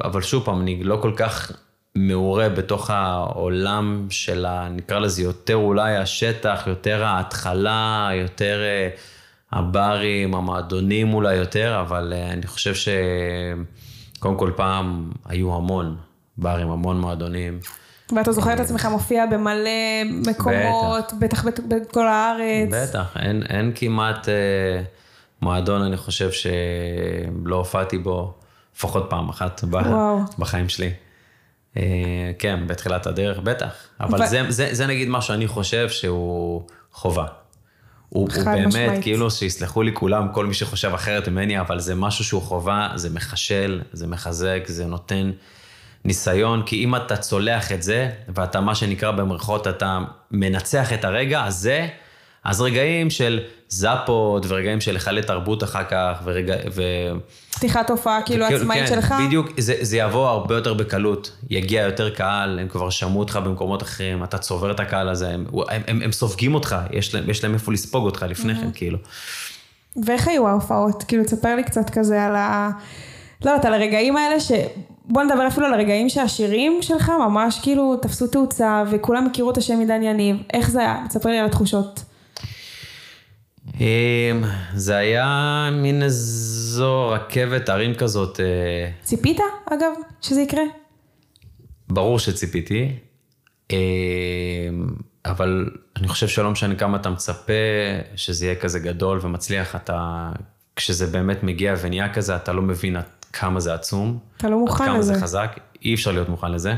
[0.04, 1.52] אבל שוב פעם, אני לא כל כך
[1.94, 4.68] מעורה בתוך העולם של ה...
[4.70, 8.88] נקרא לזה יותר אולי השטח, יותר ההתחלה, יותר אה,
[9.52, 15.96] הברים, המועדונים אולי יותר, אבל אה, אני חושב שקודם כל פעם היו המון.
[16.38, 17.60] ברים, המון מועדונים.
[18.16, 19.70] ואתה זוכר את עצמך מופיע במלא
[20.04, 22.68] מקומות, בטח, בטח בכל הארץ.
[22.70, 24.82] בטח, אין, אין כמעט אה,
[25.42, 28.34] מועדון, אני חושב שלא הופעתי בו
[28.76, 30.20] לפחות פעם אחת וואו.
[30.38, 30.92] בחיים שלי.
[31.76, 31.82] אה,
[32.38, 33.74] כן, בתחילת הדרך, בטח.
[34.00, 34.26] אבל ו...
[34.26, 36.62] זה, זה, זה נגיד מה שאני חושב שהוא
[36.92, 37.26] חובה.
[38.08, 39.02] הוא, הוא באמת, משמעית.
[39.02, 43.10] כאילו, שיסלחו לי כולם, כל מי שחושב אחרת ממני, אבל זה משהו שהוא חובה, זה
[43.10, 45.30] מחשל, זה מחזק, זה נותן
[46.04, 49.98] ניסיון, כי אם אתה צולח את זה, ואתה, מה שנקרא במרכאות, אתה
[50.30, 51.88] מנצח את הרגע הזה,
[52.44, 56.54] אז רגעים של זאפות, ורגעים של היכלי תרבות אחר כך, ורגע...
[56.72, 56.82] ו...
[57.54, 59.14] פתיחת הופעה כאילו עצמאית כן, שלך?
[59.26, 61.36] בדיוק, זה, זה יבוא הרבה יותר בקלות.
[61.50, 65.46] יגיע יותר קהל, הם כבר שמעו אותך במקומות אחרים, אתה צובר את הקהל הזה, הם,
[65.68, 68.98] הם, הם, הם סופגים אותך, יש להם, יש להם איפה לספוג אותך לפני כן, כאילו.
[70.04, 71.02] ואיך היו ההופעות?
[71.02, 72.70] כאילו, תספר לי קצת כזה על ה...
[73.44, 74.52] לא יודעת, על הרגעים האלה ש...
[75.10, 79.78] בוא נדבר אפילו על הרגעים שהשירים שלך ממש כאילו תפסו תאוצה וכולם הכירו את השם
[79.80, 80.36] עידן יניב.
[80.52, 81.04] איך זה היה?
[81.08, 82.04] תספר לי על התחושות.
[83.80, 84.44] אמ,
[84.74, 88.40] זה היה מין איזו רכבת הרים כזאת.
[88.40, 90.62] אה, ציפית, אגב, שזה יקרה?
[91.88, 92.92] ברור שציפיתי,
[93.70, 93.76] אמ,
[95.24, 97.52] אבל אני חושב שלא משנה כמה אתה מצפה
[98.16, 100.30] שזה יהיה כזה גדול ומצליח, אתה,
[100.76, 102.96] כשזה באמת מגיע ונהיה כזה, אתה לא מבין
[103.32, 104.18] כמה זה עצום.
[104.36, 104.92] אתה לא מוכן לזה.
[104.92, 106.74] כמה זה חזק, אי אפשר להיות מוכן לזה.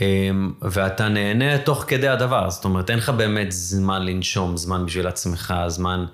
[0.00, 5.06] אמ, ואתה נהנה תוך כדי הדבר, זאת אומרת, אין לך באמת זמן לנשום, זמן בשביל
[5.06, 6.04] עצמך, זמן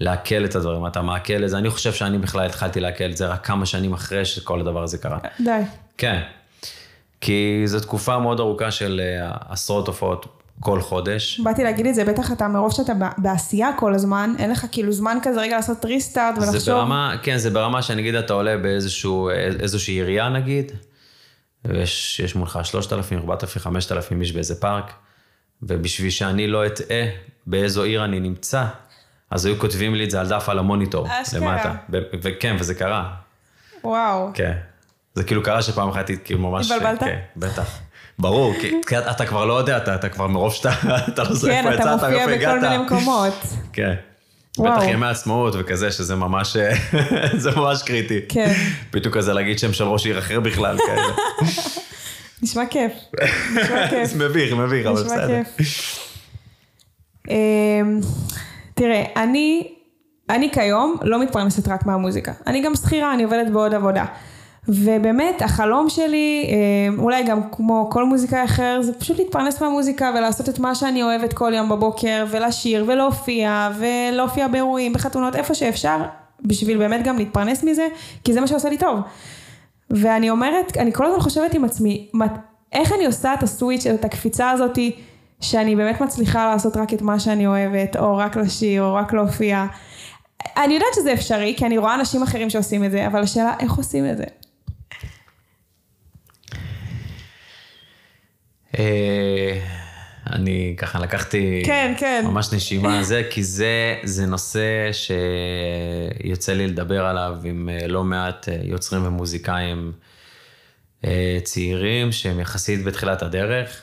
[0.00, 1.58] לעכל את הדברים, אתה מעכל את זה.
[1.58, 4.98] אני חושב שאני בכלל התחלתי לעכל את זה רק כמה שנים אחרי שכל הדבר הזה
[4.98, 5.18] קרה.
[5.40, 5.60] די.
[5.98, 6.22] כן.
[7.20, 11.40] כי זו תקופה מאוד ארוכה של אה, עשרות הופעות כל חודש.
[11.40, 15.18] באתי להגיד את זה, בטח אתה מרוב שאתה בעשייה כל הזמן, אין לך כאילו זמן
[15.22, 16.56] כזה רגע לעשות ריסטארט ולחשוב.
[16.58, 20.72] זה ברמה, כן, זה ברמה שנגיד אתה עולה באיזושהי עירייה נגיד,
[21.64, 24.92] ויש מולך 3,000, 4,000, 5,000 איש באיזה פארק,
[25.62, 27.04] ובשביל שאני לא אטעה
[27.46, 28.64] באיזו עיר אני נמצא,
[29.30, 31.74] אז היו כותבים לי את זה על דף על המוניטור, למטה.
[32.22, 33.14] וכן, וזה קרה.
[33.84, 34.30] וואו.
[34.34, 34.52] כן.
[35.14, 36.70] זה כאילו קרה שפעם אחת, כאילו ממש...
[36.70, 37.00] התבלבלת?
[37.00, 37.78] כן, בטח.
[38.18, 38.54] ברור,
[38.86, 40.70] כי אתה כבר לא יודע, אתה, כבר מרוב שאתה
[41.08, 42.10] אתה לא זוכר איפה יצאת, איפה הגעת.
[42.10, 43.34] כן, אתה מופיע בכל מיני מקומות.
[43.72, 43.94] כן.
[44.58, 46.56] בטח ימי עצמאות וכזה, שזה ממש,
[47.42, 48.20] זה ממש קריטי.
[48.28, 48.52] כן.
[48.90, 51.12] פתאום כזה להגיד שם של ראש עיר אחר בכלל, כאלה.
[52.42, 52.92] נשמע כיף.
[53.54, 54.14] נשמע כיף.
[54.14, 55.40] מביך, מביך, אבל בסדר.
[57.30, 58.00] אמ,
[58.74, 59.72] תראה, אני,
[60.30, 62.32] אני כיום לא מתפרנסת רק מהמוזיקה.
[62.46, 64.04] אני גם שכירה, אני עובדת בעוד עבודה.
[64.68, 70.48] ובאמת, החלום שלי, אמ, אולי גם כמו כל מוזיקאי אחר, זה פשוט להתפרנס מהמוזיקה ולעשות
[70.48, 75.96] את מה שאני אוהבת כל יום בבוקר, ולשיר, ולהופיע, ולהופיע באירועים, בחתונות, איפה שאפשר,
[76.42, 77.88] בשביל באמת גם להתפרנס מזה,
[78.24, 78.98] כי זה מה שעושה לי טוב.
[79.90, 82.08] ואני אומרת, אני כל הזמן חושבת עם עצמי,
[82.72, 84.96] איך אני עושה את הסוויץ', את הקפיצה הזאתי,
[85.40, 89.66] שאני באמת מצליחה לעשות רק את מה שאני אוהבת, או רק לשיר, או רק להופיע.
[90.56, 93.72] אני יודעת שזה אפשרי, כי אני רואה אנשים אחרים שעושים את זה, אבל השאלה, איך
[93.72, 94.24] עושים את זה?
[100.32, 102.24] אני ככה לקחתי כן, כן.
[102.26, 108.04] ממש נשימה על זה, כי זה, זה נושא שיוצא לי לדבר עליו עם אה, לא
[108.04, 109.92] מעט אה, יוצרים ומוזיקאים
[111.42, 113.82] צעירים שהם יחסית בתחילת הדרך.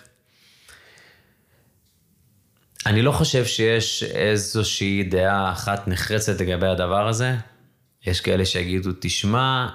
[2.85, 7.35] אני לא חושב שיש איזושהי דעה אחת נחרצת לגבי הדבר הזה.
[8.05, 9.67] יש כאלה שיגידו, תשמע,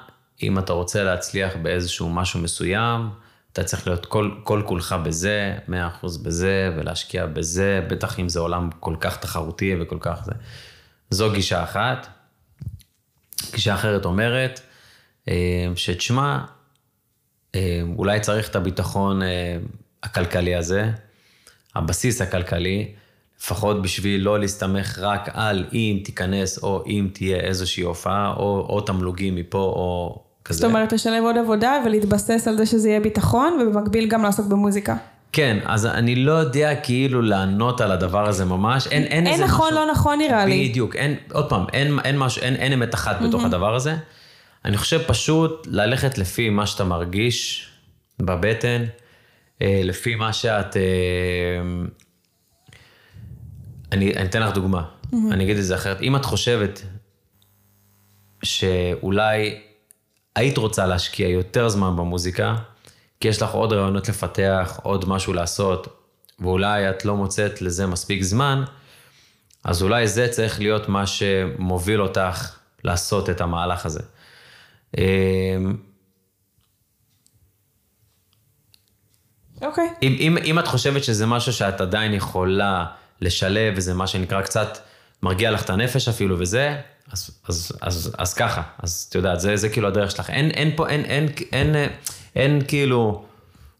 [0.42, 3.10] אם אתה רוצה להצליח באיזשהו משהו מסוים,
[3.52, 8.40] אתה צריך להיות כל, כל כולך בזה, מאה אחוז בזה, ולהשקיע בזה, בטח אם זה
[8.40, 10.32] עולם כל כך תחרותי וכל כך זה.
[11.10, 12.06] זו גישה אחת.
[13.52, 14.60] גישה אחרת אומרת,
[15.28, 16.38] אה, שתשמע,
[17.54, 19.56] אה, אולי צריך את הביטחון אה,
[20.02, 20.90] הכלכלי הזה,
[21.74, 22.94] הבסיס הכלכלי,
[23.40, 28.80] לפחות בשביל לא להסתמך רק על אם תיכנס או אם תהיה איזושהי הופעה, או, או
[28.80, 30.58] תמלוגים מפה או כזה.
[30.58, 34.96] זאת אומרת, לשלב עוד עבודה ולהתבסס על זה שזה יהיה ביטחון, ובמקביל גם לעסוק במוזיקה.
[35.32, 39.44] כן, אז אני לא יודע כאילו לענות על הדבר הזה ממש, אין, אין, אין איזה
[39.44, 39.86] נכון, משהו...
[39.86, 40.68] לא נכון נראה לי.
[40.68, 43.96] בדיוק, אין, עוד פעם, אין, אין משהו, אין, אין אמת אחת בתוך הדבר הזה.
[44.64, 47.68] אני חושב פשוט ללכת לפי מה שאתה מרגיש
[48.18, 48.84] בבטן,
[49.62, 50.76] אה, לפי מה שאת...
[50.76, 50.82] אה,
[53.92, 55.16] אני, אני אתן לך דוגמה, mm-hmm.
[55.30, 56.00] אני אגיד את זה אחרת.
[56.00, 56.82] אם את חושבת
[58.42, 59.60] שאולי
[60.36, 62.56] היית רוצה להשקיע יותר זמן במוזיקה,
[63.20, 66.04] כי יש לך עוד רעיונות לפתח, עוד משהו לעשות,
[66.38, 68.64] ואולי את לא מוצאת לזה מספיק זמן,
[69.64, 74.00] אז אולי זה צריך להיות מה שמוביל אותך לעשות את המהלך הזה.
[74.98, 75.02] אמ,
[79.62, 79.88] אוקיי.
[79.88, 80.02] Okay.
[80.02, 82.86] אם, אם, אם את חושבת שזה משהו שאת עדיין יכולה
[83.20, 84.78] לשלב, וזה מה שנקרא קצת
[85.22, 86.80] מרגיע לך את הנפש אפילו וזה,
[87.12, 90.30] אז, אז, אז, אז ככה, אז את יודעת, זה, זה כאילו הדרך שלך.
[90.30, 91.90] אין, אין פה, אין, אין, אין, אין,
[92.36, 93.24] אין כאילו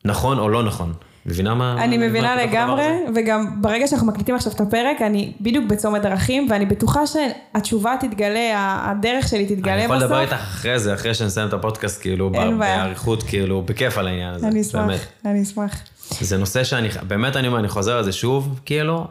[0.05, 0.93] נכון או לא נכון.
[1.27, 1.85] מבינה מה...
[1.85, 6.67] אני מבינה לגמרי, וגם ברגע שאנחנו מקליטים עכשיו את הפרק, אני בדיוק בצומת דרכים, ואני
[6.67, 9.77] בטוחה שהתשובה תתגלה, הדרך שלי תתגלה בסוף.
[9.77, 14.07] אני יכול לדבר איתך אחרי זה, אחרי שנסיים את הפודקאסט, כאילו, באריכות, כאילו, בכיף על
[14.07, 14.49] העניין הזה.
[14.49, 15.75] אני אשמח, אני אשמח.
[16.21, 19.07] זה נושא שאני, באמת אני אומר, אני חוזר על זה שוב, כאילו,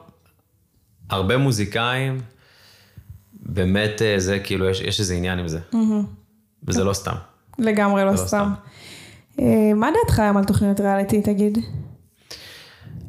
[1.09, 2.21] הרבה מוזיקאים,
[3.53, 5.59] באמת אה, זה כאילו, יש, יש איזה עניין עם זה.
[5.71, 6.05] Mm-hmm.
[6.67, 7.15] וזה לא סתם.
[7.59, 8.27] לגמרי לא, לא סתם.
[8.27, 8.51] סתם.
[9.39, 11.57] אה, מה דעתך היום על תוכניות ריאליטי, תגיד?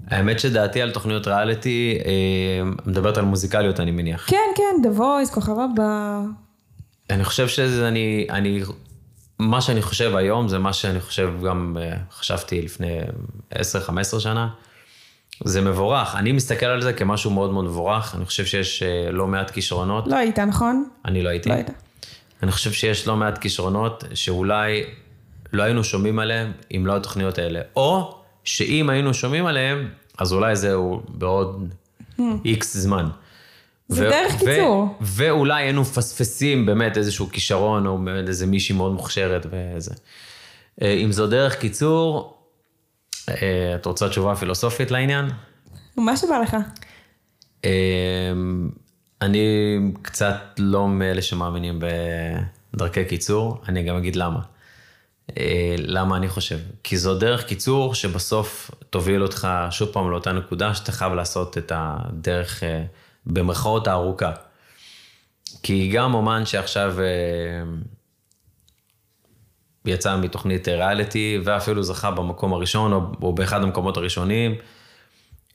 [0.07, 4.27] האמת שדעתי על תוכניות ריאליטי, אה, מדברת על מוזיקליות, אני מניח.
[4.31, 6.21] כן, כן, The Voice, כוכב הבא.
[7.11, 8.61] אני חושב שזה, אני, אני,
[9.39, 11.77] מה שאני חושב היום, זה מה שאני חושב גם,
[12.13, 12.99] חשבתי לפני
[13.55, 13.59] 10-15
[14.19, 14.49] שנה.
[15.45, 16.17] זה מבורך.
[16.17, 18.15] אני מסתכל על זה כמשהו מאוד מאוד מבורך.
[18.15, 20.07] אני חושב שיש אה, לא מעט כישרונות.
[20.07, 20.89] לא היית, נכון?
[21.05, 21.49] אני לא הייתי.
[21.49, 21.71] לא היית.
[22.43, 24.85] אני חושב שיש לא מעט כישרונות שאולי
[25.53, 27.61] לא היינו שומעים עליהם אם לא התוכניות האלה.
[27.77, 31.75] או שאם היינו שומעים עליהם, אז אולי זהו בעוד
[32.45, 32.79] איקס hmm.
[32.79, 33.09] זמן.
[33.89, 34.99] זה ו- דרך קיצור.
[35.01, 39.95] ואולי היינו מפספסים באמת איזשהו כישרון, או באמת איזה מישהי מאוד מוכשרת וזה.
[40.83, 42.40] אה, אם זו דרך קיצור,
[43.75, 45.29] את רוצה תשובה פילוסופית לעניין?
[45.97, 46.57] מה שבא לך.
[47.65, 47.71] אה,
[49.23, 51.81] אני קצת לא מאלה שמאמינים
[52.75, 54.41] בדרכי קיצור, אני גם אגיד למה.
[55.39, 56.59] אה, למה אני חושב?
[56.85, 61.73] כי זו דרך קיצור שבסוף תוביל אותך שוב פעם לאותה נקודה שאתה חייב לעשות את
[61.75, 62.63] הדרך
[63.27, 64.33] במרכאות הארוכה.
[65.63, 66.95] כי גם אומן שעכשיו
[69.85, 74.55] יצא מתוכנית ריאליטי, ואפילו זכה במקום הראשון, או, או באחד המקומות הראשונים.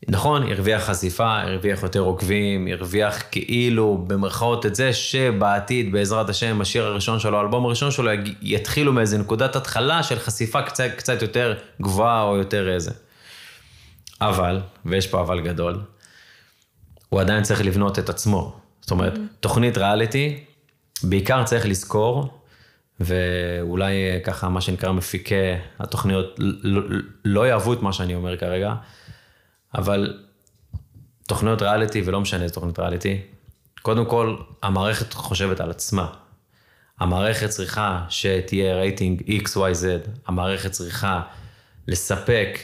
[0.07, 6.85] נכון, הרוויח חשיפה, הרוויח יותר עוקבים, הרוויח כאילו במרכאות את זה שבעתיד, בעזרת השם, השיר
[6.85, 8.11] הראשון שלו, האלבום הראשון שלו,
[8.41, 12.91] יתחילו מאיזה נקודת התחלה של חשיפה קצת, קצת יותר גבוהה או יותר איזה.
[14.21, 15.81] אבל, ויש פה אבל גדול,
[17.09, 18.59] הוא עדיין צריך לבנות את עצמו.
[18.81, 19.39] זאת אומרת, mm-hmm.
[19.39, 20.43] תוכנית ריאליטי,
[21.03, 22.39] בעיקר צריך לזכור
[22.99, 25.35] ואולי ככה, מה שנקרא מפיקי
[25.79, 26.81] התוכניות לא,
[27.25, 28.73] לא יאהבו את מה שאני אומר כרגע,
[29.75, 30.19] אבל
[31.27, 33.21] תוכניות ריאליטי, ולא משנה איזה תוכנית ריאליטי,
[33.81, 36.13] קודם כל, המערכת חושבת על עצמה.
[36.99, 41.21] המערכת צריכה שתהיה רייטינג XYZ, המערכת צריכה
[41.87, 42.59] לספק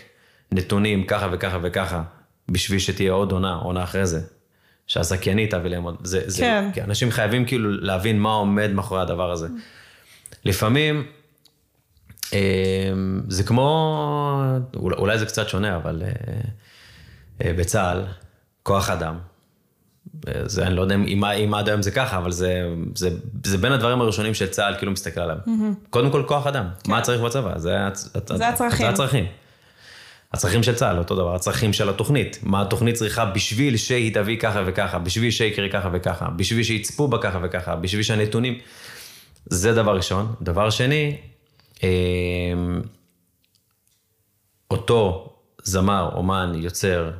[0.52, 2.04] נתונים ככה וככה וככה,
[2.52, 4.22] בשביל שתהיה עוד עונה, עונה אחרי זה.
[4.88, 6.70] שהזכיינית תביא להם עוד, זה, זה, כן.
[6.74, 9.48] כי אנשים חייבים כאילו להבין מה עומד מאחורי הדבר הזה.
[10.46, 11.04] לפעמים,
[12.34, 14.44] אמ, זה כמו,
[14.76, 16.12] אולי זה קצת שונה, אבל אה,
[17.41, 18.04] אה, בצה"ל,
[18.63, 19.17] כוח אדם,
[20.46, 22.63] זה, אני לא יודע אם, אם עד היום זה ככה, אבל זה,
[22.96, 23.10] זה,
[23.46, 25.39] זה בין הדברים הראשונים שצה"ל כאילו מסתכל עליהם.
[25.46, 25.89] Mm-hmm.
[25.89, 26.91] קודם כל כוח אדם, כן.
[26.91, 27.58] מה צריך בצבא?
[27.58, 27.78] זה,
[28.26, 28.78] זה הצרכים.
[28.78, 29.26] זה הצרכים.
[30.34, 32.39] הצרכים של צה"ל, אותו דבר, הצרכים של התוכנית.
[32.44, 37.17] מה התוכנית צריכה בשביל שהיא תביא ככה וככה, בשביל שיקרה ככה וככה, בשביל שיצפו בה
[37.17, 38.60] ככה וככה, בשביל שהנתונים...
[39.45, 40.36] זה דבר ראשון.
[40.41, 41.17] דבר שני,
[41.84, 42.82] אמ,
[44.71, 47.12] אותו זמר, אומן, יוצר,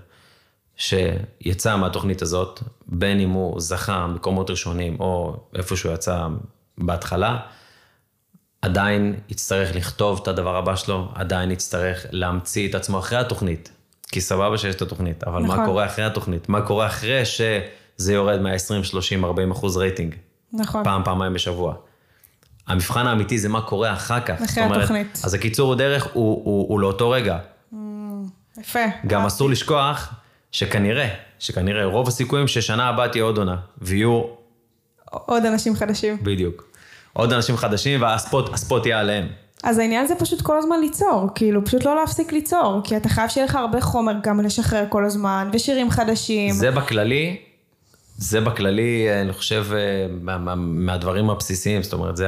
[0.75, 6.27] שיצא מהתוכנית הזאת, בין אם הוא זכה מקומות ראשונים או איפה שהוא יצא
[6.77, 7.39] בהתחלה,
[8.62, 13.71] עדיין יצטרך לכתוב את הדבר הבא שלו, עדיין יצטרך להמציא את עצמו אחרי התוכנית.
[14.12, 15.57] כי סבבה שיש את התוכנית, אבל נכון.
[15.57, 16.49] מה קורה אחרי התוכנית?
[16.49, 20.15] מה קורה אחרי שזה יורד מה-20, 30, 40 אחוז רייטינג?
[20.53, 20.84] נכון.
[20.84, 21.75] פעם, פעמיים בשבוע.
[22.71, 24.41] המבחן האמיתי זה מה קורה אחר כך.
[24.41, 25.21] אחרי אומרת, התוכנית.
[25.23, 27.38] אז הקיצור דרך הוא, הוא, הוא לאותו רגע.
[27.73, 27.77] Mm,
[28.60, 28.79] יפה.
[29.07, 30.13] גם אסור לשכוח
[30.51, 31.07] שכנראה,
[31.39, 34.21] שכנראה רוב הסיכויים ששנה הבאה תהיה עוד עונה, ויהיו...
[35.12, 36.17] עוד אנשים חדשים.
[36.21, 36.71] בדיוק.
[37.13, 39.27] עוד אנשים חדשים, והספוט יהיה עליהם.
[39.63, 43.29] אז העניין זה פשוט כל הזמן ליצור, כאילו פשוט לא להפסיק ליצור, כי אתה חייב
[43.29, 46.53] שיהיה לך הרבה חומר גם לשחרר כל הזמן, ושירים חדשים.
[46.53, 47.38] זה בכללי,
[48.21, 52.27] זה בכללי, אני חושב, אה, מה, מה, מהדברים הבסיסיים, זאת אומרת, זה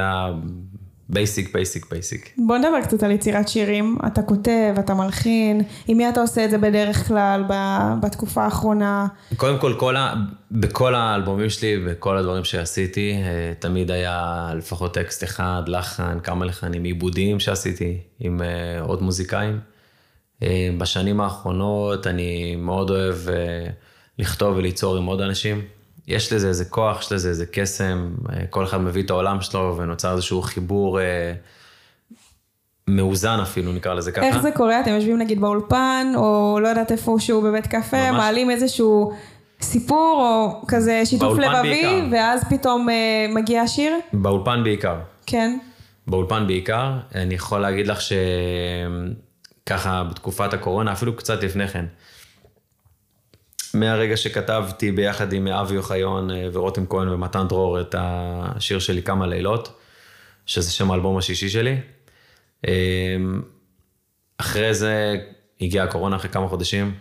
[1.08, 2.34] basic, basic, basic.
[2.46, 3.98] בוא נדבר קצת על יצירת שירים.
[4.06, 7.44] אתה כותב, אתה מלחין, עם מי אתה עושה את זה בדרך כלל
[8.02, 9.06] בתקופה האחרונה?
[9.36, 10.14] קודם כל, כל ה...
[10.50, 16.84] בכל האלבומים שלי, בכל הדברים שעשיתי, אה, תמיד היה לפחות טקסט אחד, לחן, כמה לחנים,
[16.84, 19.60] עיבודים שעשיתי עם אה, עוד מוזיקאים.
[20.78, 23.16] בשנים האחרונות אני מאוד אוהב
[24.18, 25.62] לכתוב וליצור עם עוד אנשים.
[26.08, 29.76] יש לזה איזה כוח, יש לזה איזה קסם, אה, כל אחד מביא את העולם שלו
[29.76, 31.32] ונוצר איזשהו חיבור אה,
[32.88, 34.26] מאוזן אפילו, נקרא לזה ככה.
[34.26, 34.80] איך זה קורה?
[34.80, 38.20] אתם יושבים נגיד באולפן, או לא יודעת איפה שהוא בבית קפה, ממש...
[38.20, 39.12] מעלים איזשהו
[39.60, 43.92] סיפור, או כזה שיתוף לבבי, ואז פתאום אה, מגיע השיר?
[44.12, 44.96] באולפן בעיקר.
[45.26, 45.58] כן.
[46.06, 46.92] באולפן בעיקר.
[47.14, 47.98] אני יכול להגיד לך
[49.64, 51.84] שככה בתקופת הקורונה, אפילו קצת לפני כן,
[53.74, 59.26] מהרגע שכתבתי ביחד עם אבי אוחיון אה, ורותם כהן ומתן דרור את השיר שלי כמה
[59.26, 59.80] לילות,
[60.46, 61.76] שזה שם האלבום השישי שלי.
[62.68, 63.16] אה,
[64.38, 65.16] אחרי זה
[65.60, 66.94] הגיעה הקורונה אחרי כמה חודשים,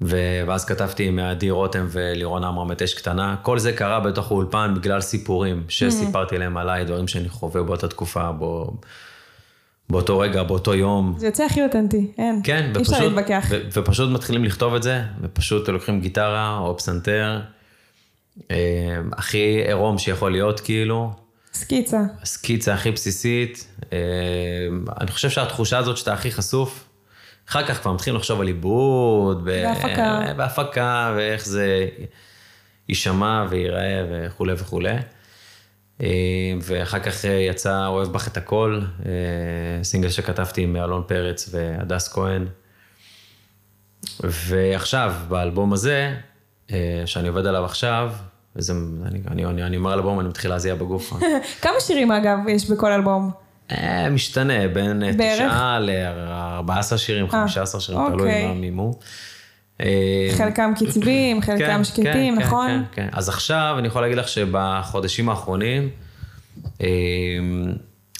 [0.00, 3.36] ואז כתבתי עם עדי רותם ולירון עמרם את אש קטנה.
[3.42, 8.32] כל זה קרה בתוך האולפן בגלל סיפורים שסיפרתי להם עליי, דברים שאני חווה באותה תקופה,
[8.32, 8.76] בו...
[9.90, 11.14] באותו רגע, באותו יום.
[11.18, 12.40] זה יוצא הכי אותנטי, אין.
[12.44, 13.50] כן, ופשוט, אי אפשר להתווכח.
[13.72, 17.40] ופשוט מתחילים לכתוב את זה, ופשוט לוקחים גיטרה או פסנתר,
[18.50, 18.56] אה,
[19.12, 21.12] הכי עירום שיכול להיות כאילו.
[21.54, 22.00] סקיצה.
[22.22, 23.66] הסקיצה הכי בסיסית.
[23.92, 23.98] אה,
[25.00, 26.84] אני חושב שהתחושה הזאת שאתה הכי חשוף,
[27.48, 29.44] אחר כך כבר מתחילים לחשוב על עיבוד.
[29.44, 30.20] בהפקה.
[30.36, 31.86] בהפקה, ואיך זה
[32.88, 34.94] יישמע וייראה וכולי וכולי.
[36.02, 36.06] אה,
[36.62, 42.12] ואחר כך אה, יצא אוהב בך את הכל, אה, סינגל שכתבתי עם אלון פרץ והדס
[42.12, 42.46] כהן.
[44.20, 46.14] ועכשיו, באלבום הזה,
[47.06, 48.12] שאני עובד עליו עכשיו,
[48.56, 48.72] וזה,
[49.06, 51.12] אני, אני, אני, אני אומר אלבום, אני מתחיל להזיע בגוף.
[51.62, 53.30] כמה שירים אגב יש בכל אלבום?
[54.10, 58.46] משתנה, בין תשעה ל-14 שירים, 15 שירים, תלוי אוקיי.
[58.46, 58.98] מה מימו.
[59.80, 62.68] אה, חלקם קצביים, כן, חלקם כן, שקטים, כן, נכון?
[62.68, 63.08] כן, כן.
[63.12, 65.88] אז עכשיו אני יכול להגיד לך שבחודשים האחרונים,
[66.80, 66.86] אה,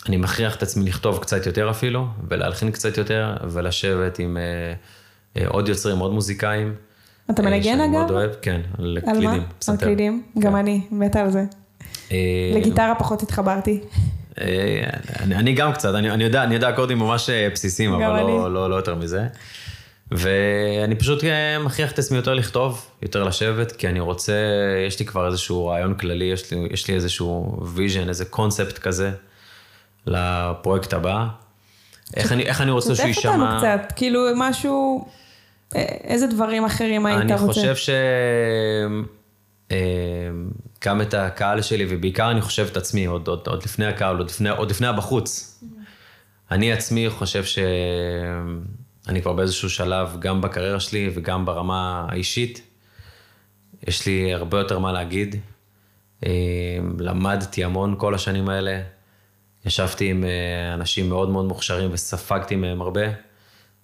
[0.09, 4.37] אני מכריח את עצמי לכתוב קצת יותר אפילו, ולהלחין קצת יותר, ולשבת עם
[5.37, 6.75] אה, עוד יוצרים, עוד מוזיקאים.
[7.31, 7.91] אתה מנגן אגב?
[7.91, 9.29] מאוד אוהב, כן, על קלידים.
[9.31, 9.45] על מה?
[9.69, 10.23] על קלידים?
[10.39, 11.45] גם אני, מתה על זה.
[12.55, 13.81] לגיטרה פחות התחברתי.
[15.21, 19.27] אני גם קצת, אני יודע אקורדים ממש בסיסיים, אבל לא, לא, לא יותר מזה.
[20.15, 24.33] ואני פשוט אה, מכריח את עצמי יותר לכתוב, יותר לשבת, כי אני רוצה,
[24.87, 29.11] יש לי כבר איזשהו רעיון כללי, יש לי, יש לי איזשהו vision, איזה קונספט כזה
[30.07, 31.27] לפרויקט הבא.
[32.17, 33.23] איך אני, איך אני רוצה שהוא יישמע...
[33.23, 35.09] שתף אותנו קצת, כאילו משהו,
[35.77, 37.35] אה, איזה דברים אחרים היית רוצה?
[37.35, 37.91] אני חושב ש...
[39.71, 39.77] אה,
[40.85, 44.31] גם את הקהל שלי, ובעיקר אני חושב את עצמי, עוד, עוד, עוד לפני הקהל, עוד
[44.31, 45.61] לפני, עוד לפני הבחוץ.
[45.63, 45.67] אמ-המ.
[46.51, 47.45] אני עצמי חושב
[49.07, 52.61] שאני כבר באיזשהו שלב, גם בקריירה שלי וגם ברמה האישית,
[53.89, 55.37] יש לי הרבה יותר מה להגיד.
[56.25, 56.31] אה,
[56.99, 58.81] למדתי המון כל השנים האלה.
[59.67, 63.03] ישבתי עם אה, אנשים מאוד מאוד מוכשרים וספגתי מהם הרבה.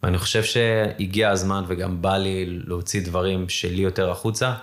[0.02, 4.54] ואני חושב שהגיע הזמן וגם בא לי להוציא דברים שלי יותר החוצה.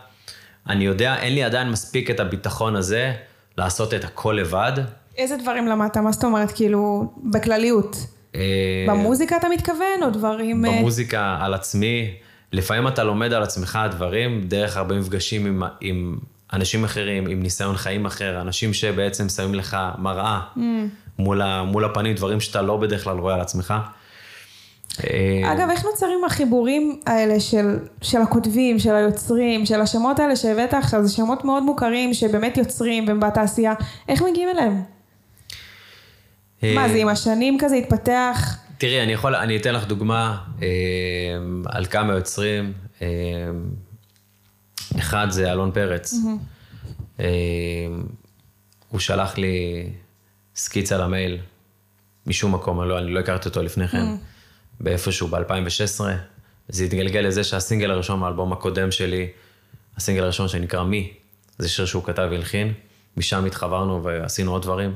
[0.69, 3.13] אני יודע, אין לי עדיין מספיק את הביטחון הזה
[3.57, 4.73] לעשות את הכל לבד.
[5.17, 5.97] איזה דברים למדת?
[5.97, 6.51] מה זאת אומרת?
[6.51, 7.97] כאילו, בכלליות.
[8.37, 10.65] אה, במוזיקה אתה מתכוון, או דברים...
[10.65, 10.71] אה?
[10.71, 12.11] במוזיקה, על עצמי.
[12.53, 16.17] לפעמים אתה לומד על עצמך דברים דרך הרבה מפגשים עם, עם
[16.53, 20.59] אנשים אחרים, עם ניסיון חיים אחר, אנשים שבעצם שמים לך מראה mm.
[21.19, 23.73] מול, ה, מול הפנים, דברים שאתה לא בדרך כלל רואה על עצמך.
[25.03, 30.73] אה, אגב, איך נוצרים החיבורים האלה של, של הכותבים, של היוצרים, של השמות האלה שהבאת
[30.73, 33.73] עכשיו, זה שמות מאוד מוכרים שבאמת יוצרים והם בתעשייה,
[34.09, 34.96] איך מגיעים אליהם?
[36.63, 38.57] אה, מה, זה עם השנים כזה התפתח?
[38.77, 40.67] תראי, אני יכול, אני אתן לך דוגמה אה,
[41.65, 42.73] על כמה יוצרים.
[43.01, 43.07] אה,
[44.99, 46.13] אחד זה אלון פרץ.
[48.89, 49.89] הוא שלח לי
[50.55, 51.37] סקיצה למייל,
[52.25, 54.05] משום מקום, אני לא, אני לא הכרתי אותו לפני כן.
[54.79, 56.01] באיפשהו ב-2016.
[56.69, 59.27] זה התגלגל לזה שהסינגל הראשון מהאלבום הקודם שלי,
[59.97, 61.13] הסינגל הראשון שנקרא מי,
[61.57, 62.73] זה שיר שהוא כתב והלחין,
[63.17, 64.95] משם התחברנו ועשינו עוד דברים,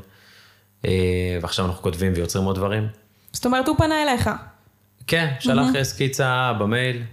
[1.41, 2.87] ועכשיו אנחנו כותבים ויוצרים עוד דברים.
[3.33, 4.29] זאת אומרת, הוא פנה אליך.
[5.07, 5.83] כן, שלח mm-hmm.
[5.83, 7.03] סקיצה במייל,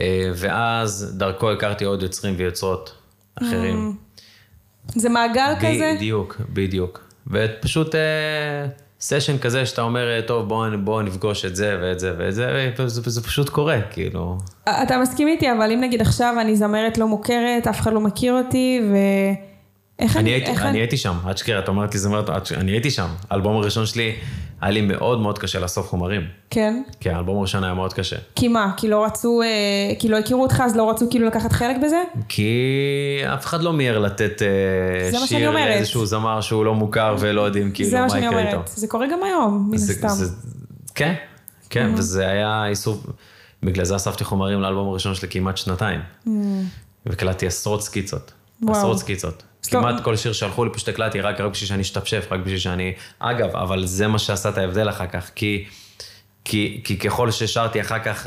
[0.00, 2.94] אה, ואז דרכו הכרתי עוד יוצרים ויוצרות
[3.38, 3.94] אחרים.
[3.96, 4.92] Mm-hmm.
[5.00, 5.92] זה מעגל ב- כזה?
[5.96, 7.00] בדיוק, בדיוק.
[7.26, 7.94] ופשוט...
[7.94, 8.66] אה,
[9.00, 13.00] סשן כזה שאתה אומר, טוב, בואו בוא נפגוש את זה ואת זה ואת זה, וזה,
[13.04, 14.38] וזה פשוט קורה, כאילו.
[14.68, 18.32] אתה מסכים איתי, אבל אם נגיד עכשיו אני זמרת לא מוכרת, אף אחד לא מכיר
[18.32, 18.96] אותי, ו...
[20.00, 22.72] איך אני, אני, הייתי, איך אני הייתי שם, עד שקרה, את אומרת לי זמרת, אני
[22.72, 23.08] הייתי שם.
[23.30, 24.12] האלבום הראשון שלי,
[24.60, 26.22] היה לי מאוד מאוד קשה לאסוף חומרים.
[26.50, 26.82] כן?
[27.00, 28.16] כן, האלבום הראשון היה מאוד קשה.
[28.34, 28.72] כי מה?
[28.76, 29.46] כי לא רצו, אה,
[29.98, 32.02] כי לא הכירו אותך, אז לא רצו כאילו לקחת חלק בזה?
[32.28, 32.50] כי
[33.34, 37.98] אף אחד לא מיהר לתת אה, שיר לאיזשהו זמר שהוא לא מוכר ולא יודעים כאילו
[37.98, 38.28] מה יקרה איתו.
[38.28, 38.68] זה מה שאני אומרת.
[38.68, 40.08] זה קורה גם היום, מן הסתם.
[40.94, 41.14] כן,
[41.70, 41.98] כן, mm-hmm.
[41.98, 43.06] וזה היה איסוף,
[43.62, 46.00] בגלל זה אספתי חומרים לאלבום הראשון שלי כמעט שנתיים.
[46.26, 46.30] Mm.
[47.06, 48.32] וקלטתי עשרות סקיצות.
[48.62, 48.76] וואו.
[48.76, 49.42] עשרות סקיצות.
[49.68, 52.94] כמעט כל שיר שהלכו לי פשוט הקלטתי רק, רק בשביל שאני אשתפשף, רק בשביל שאני...
[53.18, 55.64] אגב, אבל זה מה שעשה את ההבדל אחר כך, כי,
[56.44, 58.26] כי, כי ככל ששרתי אחר כך,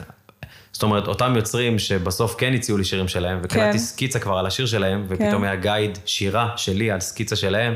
[0.73, 3.77] זאת אומרת, אותם יוצרים שבסוף כן הציעו לי שירים שלהם, וקלטתי כן.
[3.77, 5.43] סקיצה כבר על השיר שלהם, ופתאום כן.
[5.43, 7.75] היה גייד שירה שלי על סקיצה שלהם,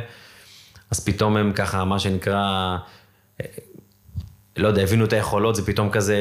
[0.91, 2.77] אז פתאום הם ככה, מה שנקרא,
[4.57, 6.17] לא יודע, הבינו את היכולות, זה פתאום כזה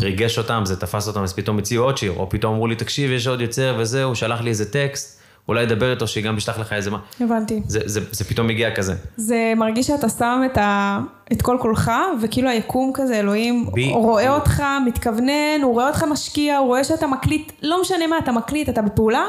[0.00, 3.10] ריגש אותם, זה תפס אותם, אז פתאום הציעו עוד שיר, או פתאום אמרו לי, תקשיב,
[3.10, 5.21] יש עוד יוצר וזהו, שלח לי איזה טקסט.
[5.48, 6.98] אולי דבר איתו שגם ישלח לך איזה מה.
[7.20, 7.62] הבנתי.
[7.66, 8.94] זה, זה, זה פתאום מגיע כזה.
[9.16, 11.00] זה מרגיש שאתה שם את, ה,
[11.32, 11.90] את כל קולך,
[12.22, 14.28] וכאילו היקום כזה, אלוהים בי, רואה בי.
[14.28, 18.68] אותך, מתכוונן, הוא רואה אותך משקיע, הוא רואה שאתה מקליט, לא משנה מה, אתה מקליט,
[18.68, 19.24] אתה בפעולה,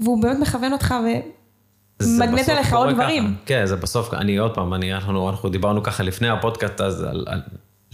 [0.00, 0.94] והוא באמת מכוון אותך
[2.00, 3.24] ומגנט עליך עוד דברים.
[3.24, 3.46] ככה.
[3.46, 7.24] כן, זה בסוף, אני עוד פעם, אני, אנחנו, אנחנו דיברנו ככה לפני הפודקאסט הזה, על,
[7.28, 7.40] על,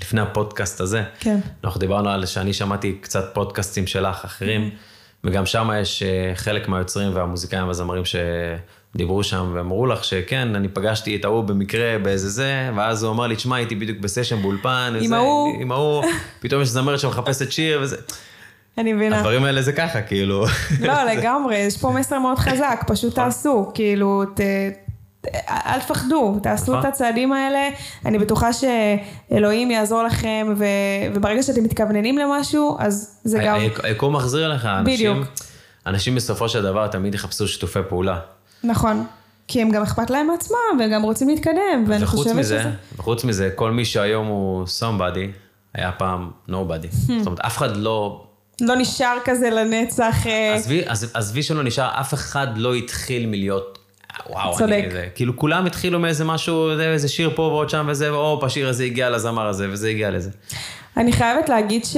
[0.00, 1.02] לפני הפודקאסט הזה.
[1.20, 1.38] כן.
[1.64, 4.70] אנחנו דיברנו על שאני שמעתי קצת פודקאסטים שלך, אחרים.
[4.70, 4.89] Mm-hmm.
[5.24, 11.16] וגם שם יש אה, חלק מהיוצרים והמוזיקאים והזמרים שדיברו שם ואמרו לך שכן, אני פגשתי
[11.16, 15.12] את ההוא במקרה באיזה זה, ואז הוא אמר לי, תשמע, הייתי בדיוק בסשן באולפן, עם
[15.12, 16.04] ההוא, עם ההוא,
[16.40, 17.96] פתאום יש זמרת שמחפשת שיר וזה.
[18.78, 19.18] אני מבינה.
[19.18, 20.46] הדברים האלה זה ככה, כאילו.
[20.80, 23.24] לא, לגמרי, יש פה מסר מאוד חזק, פשוט נכון.
[23.24, 24.40] תעשו, כאילו, ת...
[25.48, 26.90] אל תפחדו, תעשו את נכון.
[26.90, 27.68] הצעדים האלה,
[28.04, 30.64] אני בטוחה שאלוהים יעזור לכם, ו...
[31.14, 33.58] וברגע שאתם מתכווננים למשהו, אז זה גם...
[33.82, 35.26] היקום מחזיר לך, אנשים, בדיוק.
[35.86, 38.18] אנשים בסופו של דבר תמיד יחפשו שיתופי פעולה.
[38.64, 39.06] נכון.
[39.48, 42.70] כי הם גם אכפת להם מעצמם, וגם רוצים להתקדם, ואני חושבת מזה, שזה...
[42.96, 45.30] וחוץ מזה, כל מי שהיום הוא somebody,
[45.74, 46.92] היה פעם nobody.
[46.92, 47.12] Hmm.
[47.18, 48.26] זאת אומרת, אף אחד לא...
[48.60, 50.26] לא נשאר כזה לנצח.
[50.26, 50.56] אה,
[51.14, 53.79] עזבי שלא נשאר, אף אחד לא התחיל מלהיות
[54.30, 54.82] וואו, צודק.
[54.84, 58.44] אני, זה, כאילו כולם התחילו מאיזה משהו, זה, איזה שיר פה ועוד שם וזה, והופ,
[58.44, 60.30] השיר הזה הגיע לזמר הזה, וזה הגיע לזה.
[60.96, 61.96] אני חייבת להגיד ש...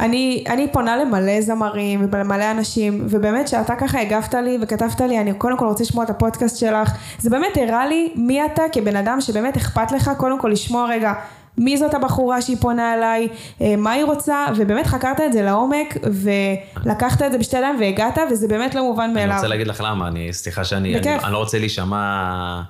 [0.00, 5.34] אני, אני פונה למלא זמרים ולמלא אנשים, ובאמת שאתה ככה הגבת לי וכתבת לי, אני
[5.34, 9.20] קודם כל רוצה לשמוע את הפודקאסט שלך, זה באמת הראה לי מי אתה כבן אדם
[9.20, 11.12] שבאמת אכפת לך קודם כל לשמוע רגע
[11.58, 13.28] מי זאת הבחורה שהיא פונה אליי,
[13.60, 18.18] אה, מה היא רוצה, ובאמת חקרת את זה לעומק, ולקחת את זה בשתי ידיים והגעת,
[18.30, 19.30] וזה באמת לא מובן מאליו.
[19.30, 22.62] אני רוצה להגיד לך למה, אני, סליחה שאני, אני, אני לא רוצה להישמע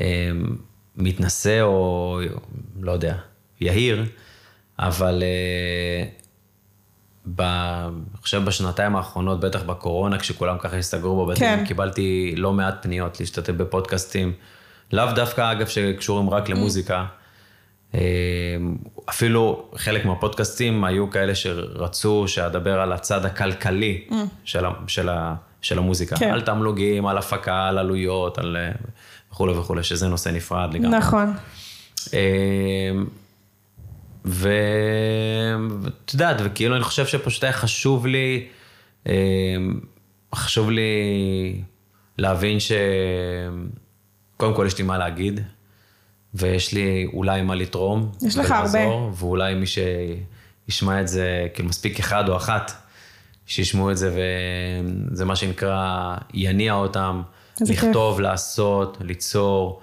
[0.00, 0.30] אה,
[0.96, 2.20] מתנשא או
[2.80, 3.14] לא יודע,
[3.60, 4.04] יהיר,
[4.78, 6.04] אבל אה,
[7.38, 11.64] אני חושב בשנתיים האחרונות, בטח בקורונה, כשכולם ככה הסתגרו בבתים, כן.
[11.66, 14.32] קיבלתי לא מעט פניות להשתתף בפודקאסטים.
[14.92, 16.94] לאו דווקא, אגב, שקשורים רק למוזיקה.
[16.94, 17.04] אה,
[19.08, 24.14] אפילו חלק מהפודקאסטים היו כאלה שרצו שאדבר על הצד הכלכלי mm.
[24.44, 25.08] של, של,
[25.62, 26.16] של המוזיקה.
[26.16, 26.30] כן.
[26.30, 28.72] על תמלוגים, על הפקה, על עלויות, על אה,
[29.32, 30.98] וכולי וכולי, שזה נושא נפרד לגמרי.
[30.98, 31.32] נכון.
[32.14, 32.90] אה,
[34.24, 38.46] ואת יודעת, וכאילו אני חושב שפשוט היה חשוב לי,
[40.34, 41.62] חשוב לי
[42.18, 42.72] להבין ש...
[44.36, 45.40] קודם כל יש לי מה להגיד,
[46.34, 48.10] ויש לי אולי מה לתרום.
[48.22, 48.78] יש לך הרבה.
[49.14, 52.72] ואולי מי שישמע את זה, כאילו מספיק אחד או אחת,
[53.46, 54.16] שישמעו את זה,
[55.12, 57.22] וזה מה שנקרא, יניע אותם,
[57.60, 58.22] לכתוב, כיף.
[58.22, 59.80] לעשות, ליצור,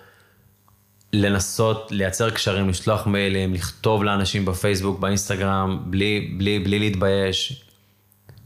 [1.13, 7.63] לנסות לייצר קשרים, לשלוח מיילים, לכתוב לאנשים בפייסבוק, באינסטגרם, בלי, בלי, בלי להתבייש.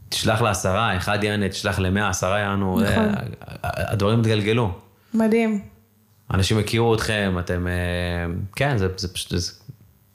[0.08, 3.12] תשלח לעשרה, אחד יענה, תשלח למאה, עשרה יענו, נכון.
[3.62, 4.70] הדברים התגלגלו.
[5.14, 5.71] מדהים.
[6.30, 9.52] אנשים הכירו אתכם, אתם, אה, כן, זה, זה, פשוט, זה,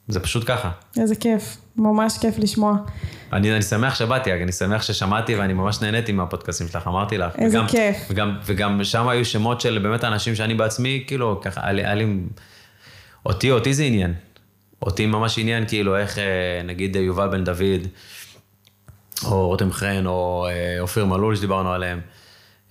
[0.07, 0.71] זה פשוט ככה.
[0.99, 2.77] איזה כיף, ממש כיף לשמוע.
[3.33, 7.35] אני, אני שמח שבאתי, אני שמח ששמעתי ואני ממש נהניתי מהפודקאסים שלך, אמרתי לך.
[7.37, 7.97] איזה וגם, כיף.
[8.09, 12.05] וגם, וגם שם היו שמות של באמת אנשים שאני בעצמי, כאילו, ככה, היה לי...
[13.25, 14.13] אותי, אותי זה עניין.
[14.81, 17.87] אותי ממש עניין, כאילו, איך אה, נגיד יובל בן דוד,
[19.25, 21.99] או רותם חן, או אה, אופיר מלול שדיברנו עליהם.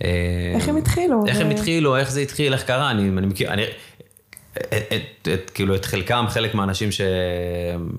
[0.01, 1.27] איך הם התחילו?
[1.27, 3.63] איך הם התחילו, איך זה התחיל, איך קרה, אני, מכיר, אני,
[4.57, 7.01] את, את, את, כאילו את חלקם, חלק מהאנשים ש,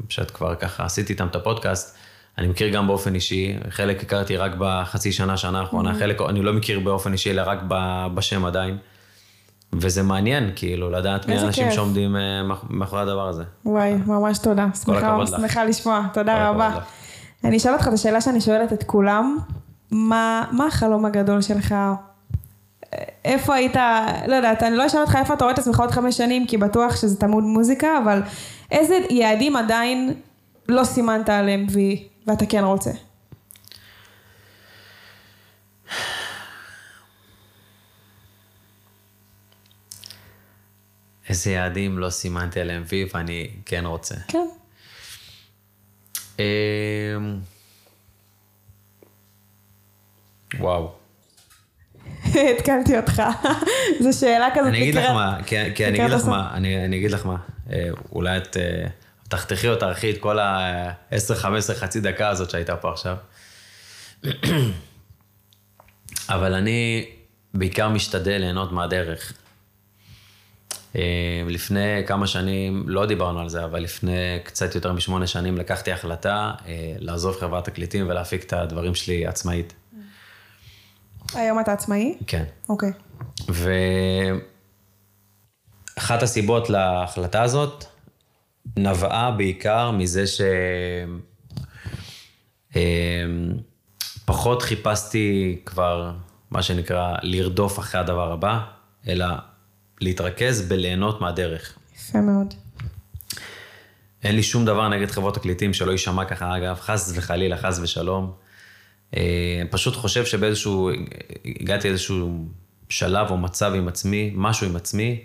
[0.10, 1.98] שאת כבר ככה עשיתי איתם את הפודקאסט,
[2.38, 6.00] אני מכיר גם באופן אישי, חלק הכרתי רק בחצי שנה, שנה האחרונה, mm-hmm.
[6.00, 7.60] חלק אני לא מכיר באופן אישי, אלא רק
[8.14, 8.78] בשם עדיין.
[9.74, 13.44] וזה מעניין, כאילו, לדעת מי האנשים שעומדים אה, מאחורי הדבר הזה.
[13.66, 14.68] וואי, ממש תודה.
[14.84, 16.80] שמחה, שמחה לשמוע, תודה רבה.
[17.44, 19.38] אני אשאל אותך את השאלה שאני שואלת את כולם,
[19.92, 21.76] מה, מה החלום הגדול שלך?
[23.26, 23.76] איפה היית,
[24.28, 26.58] לא יודעת, אני לא אשאל אותך איפה אתה רואה את עצמך עוד חמש שנים, כי
[26.58, 28.22] בטוח שזה תמוד מוזיקה, אבל
[28.72, 30.14] איזה יעדים עדיין
[30.68, 32.92] לא סימנת עליהם וי, ואתה כן רוצה?
[41.30, 44.16] איזה יעדים לא סימנתי עליהם וי ואני כן רוצה.
[44.28, 44.48] כן.
[50.60, 50.92] וואו.
[52.58, 53.24] התקלתי אותך.
[54.04, 54.68] זו שאלה כזאת.
[54.68, 57.38] אני אגיד לך מה, כי אני אגיד לך מה, אני אגיד לך מה,
[58.12, 58.58] אולי את
[59.28, 63.18] תחתכי או תערכי את כל ה-10, 15, חצי דקה הזאת שהייתה פה עכשיו.
[66.30, 67.06] אבל אני
[67.54, 69.34] בעיקר משתדל ליהנות מהדרך.
[70.96, 75.92] אה, לפני כמה שנים, לא דיברנו על זה, אבל לפני קצת יותר משמונה שנים לקחתי
[75.92, 79.74] החלטה אה, לעזוב חברת תקליטים ולהפיק את הדברים שלי עצמאית.
[81.36, 82.18] היום אתה עצמאי?
[82.28, 82.44] כן.
[82.70, 82.92] אוקיי.
[85.98, 87.86] ואחת הסיבות להחלטה הזאת
[88.78, 90.24] נבעה בעיקר מזה
[94.26, 96.12] שפחות אמ, חיפשתי כבר,
[96.52, 98.60] מה שנקרא, לרדוף אחרי הדבר הבא,
[99.08, 99.26] אלא
[100.02, 101.78] להתרכז בליהנות מהדרך.
[101.96, 102.54] יפה מאוד.
[104.24, 108.47] אין לי שום דבר נגד חברות תקליטים, שלא יישמע ככה, אגב, חס וחלילה, חס ושלום.
[109.16, 110.92] אה, פשוט חושב שבאיזשהו,
[111.46, 112.46] הגעתי לאיזשהו
[112.90, 115.20] שלב או מצב עם עצמי, משהו עם עצמי,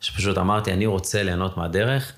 [0.00, 2.12] שפשוט אמרתי, אני רוצה ליהנות מהדרך.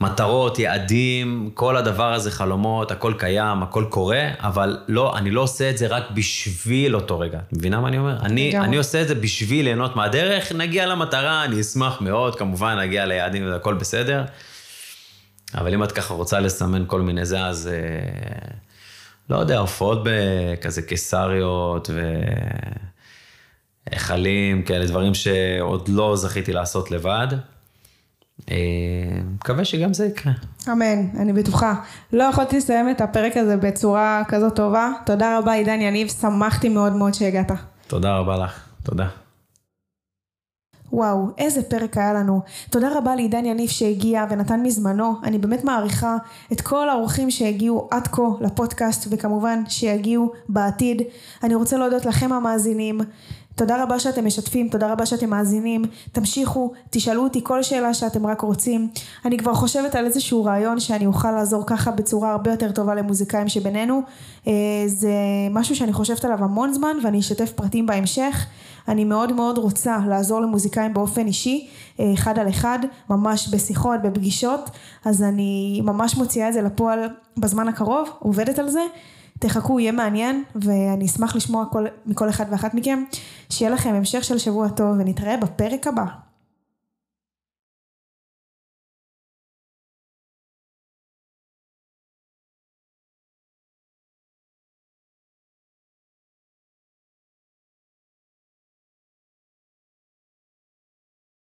[0.00, 5.70] מטרות, יעדים, כל הדבר הזה, חלומות, הכל קיים, הכל קורה, אבל לא, אני לא עושה
[5.70, 7.38] את זה רק בשביל אותו רגע.
[7.52, 8.16] מבינה מה אני אומר?
[8.20, 13.06] אני, אני עושה את זה בשביל ליהנות מהדרך, נגיע למטרה, אני אשמח מאוד, כמובן, נגיע
[13.06, 14.24] ליעדים, הכל בסדר.
[15.54, 17.70] אבל אם את ככה רוצה לסמן כל מיני זה, אז...
[19.30, 21.90] לא יודע, הופעות בכזה קיסריות
[23.90, 27.28] והיכלים, כאלה דברים שעוד לא זכיתי לעשות לבד.
[28.50, 28.56] אה,
[29.34, 30.32] מקווה שגם זה יקרה.
[30.72, 31.74] אמן, אני בטוחה.
[32.12, 34.90] לא יכולתי לסיים את הפרק הזה בצורה כזאת טובה.
[35.06, 37.50] תודה רבה, עידן יניב, שמחתי מאוד מאוד שהגעת.
[37.86, 39.25] תודה רבה לך, תודה.
[40.96, 42.40] וואו, איזה פרק היה לנו.
[42.70, 45.14] תודה רבה לעידן יניף שהגיע ונתן מזמנו.
[45.22, 46.16] אני באמת מעריכה
[46.52, 51.02] את כל האורחים שהגיעו עד כה לפודקאסט, וכמובן שיגיעו בעתיד.
[51.42, 53.00] אני רוצה להודות לכם המאזינים.
[53.54, 55.82] תודה רבה שאתם משתפים, תודה רבה שאתם מאזינים,
[56.12, 58.88] תמשיכו, תשאלו אותי כל שאלה שאתם רק רוצים.
[59.24, 63.48] אני כבר חושבת על איזשהו רעיון שאני אוכל לעזור ככה בצורה הרבה יותר טובה למוזיקאים
[63.48, 64.02] שבינינו.
[64.46, 64.52] אה,
[64.86, 65.12] זה
[65.50, 68.46] משהו שאני חושבת עליו המון זמן ואני אשתף פרטים בהמשך.
[68.88, 71.68] אני מאוד מאוד רוצה לעזור למוזיקאים באופן אישי,
[72.00, 72.78] אה, אחד על אחד,
[73.10, 74.70] ממש בשיחות, בפגישות,
[75.04, 78.82] אז אני ממש מוציאה את זה לפועל בזמן הקרוב, עובדת על זה.
[79.38, 83.04] תחכו, יהיה מעניין, ואני אשמח לשמוע כל, מכל אחד ואחת מכם.
[83.50, 86.25] שיהיה לכם המשך של שבוע טוב, ונתראה בפרק הבא.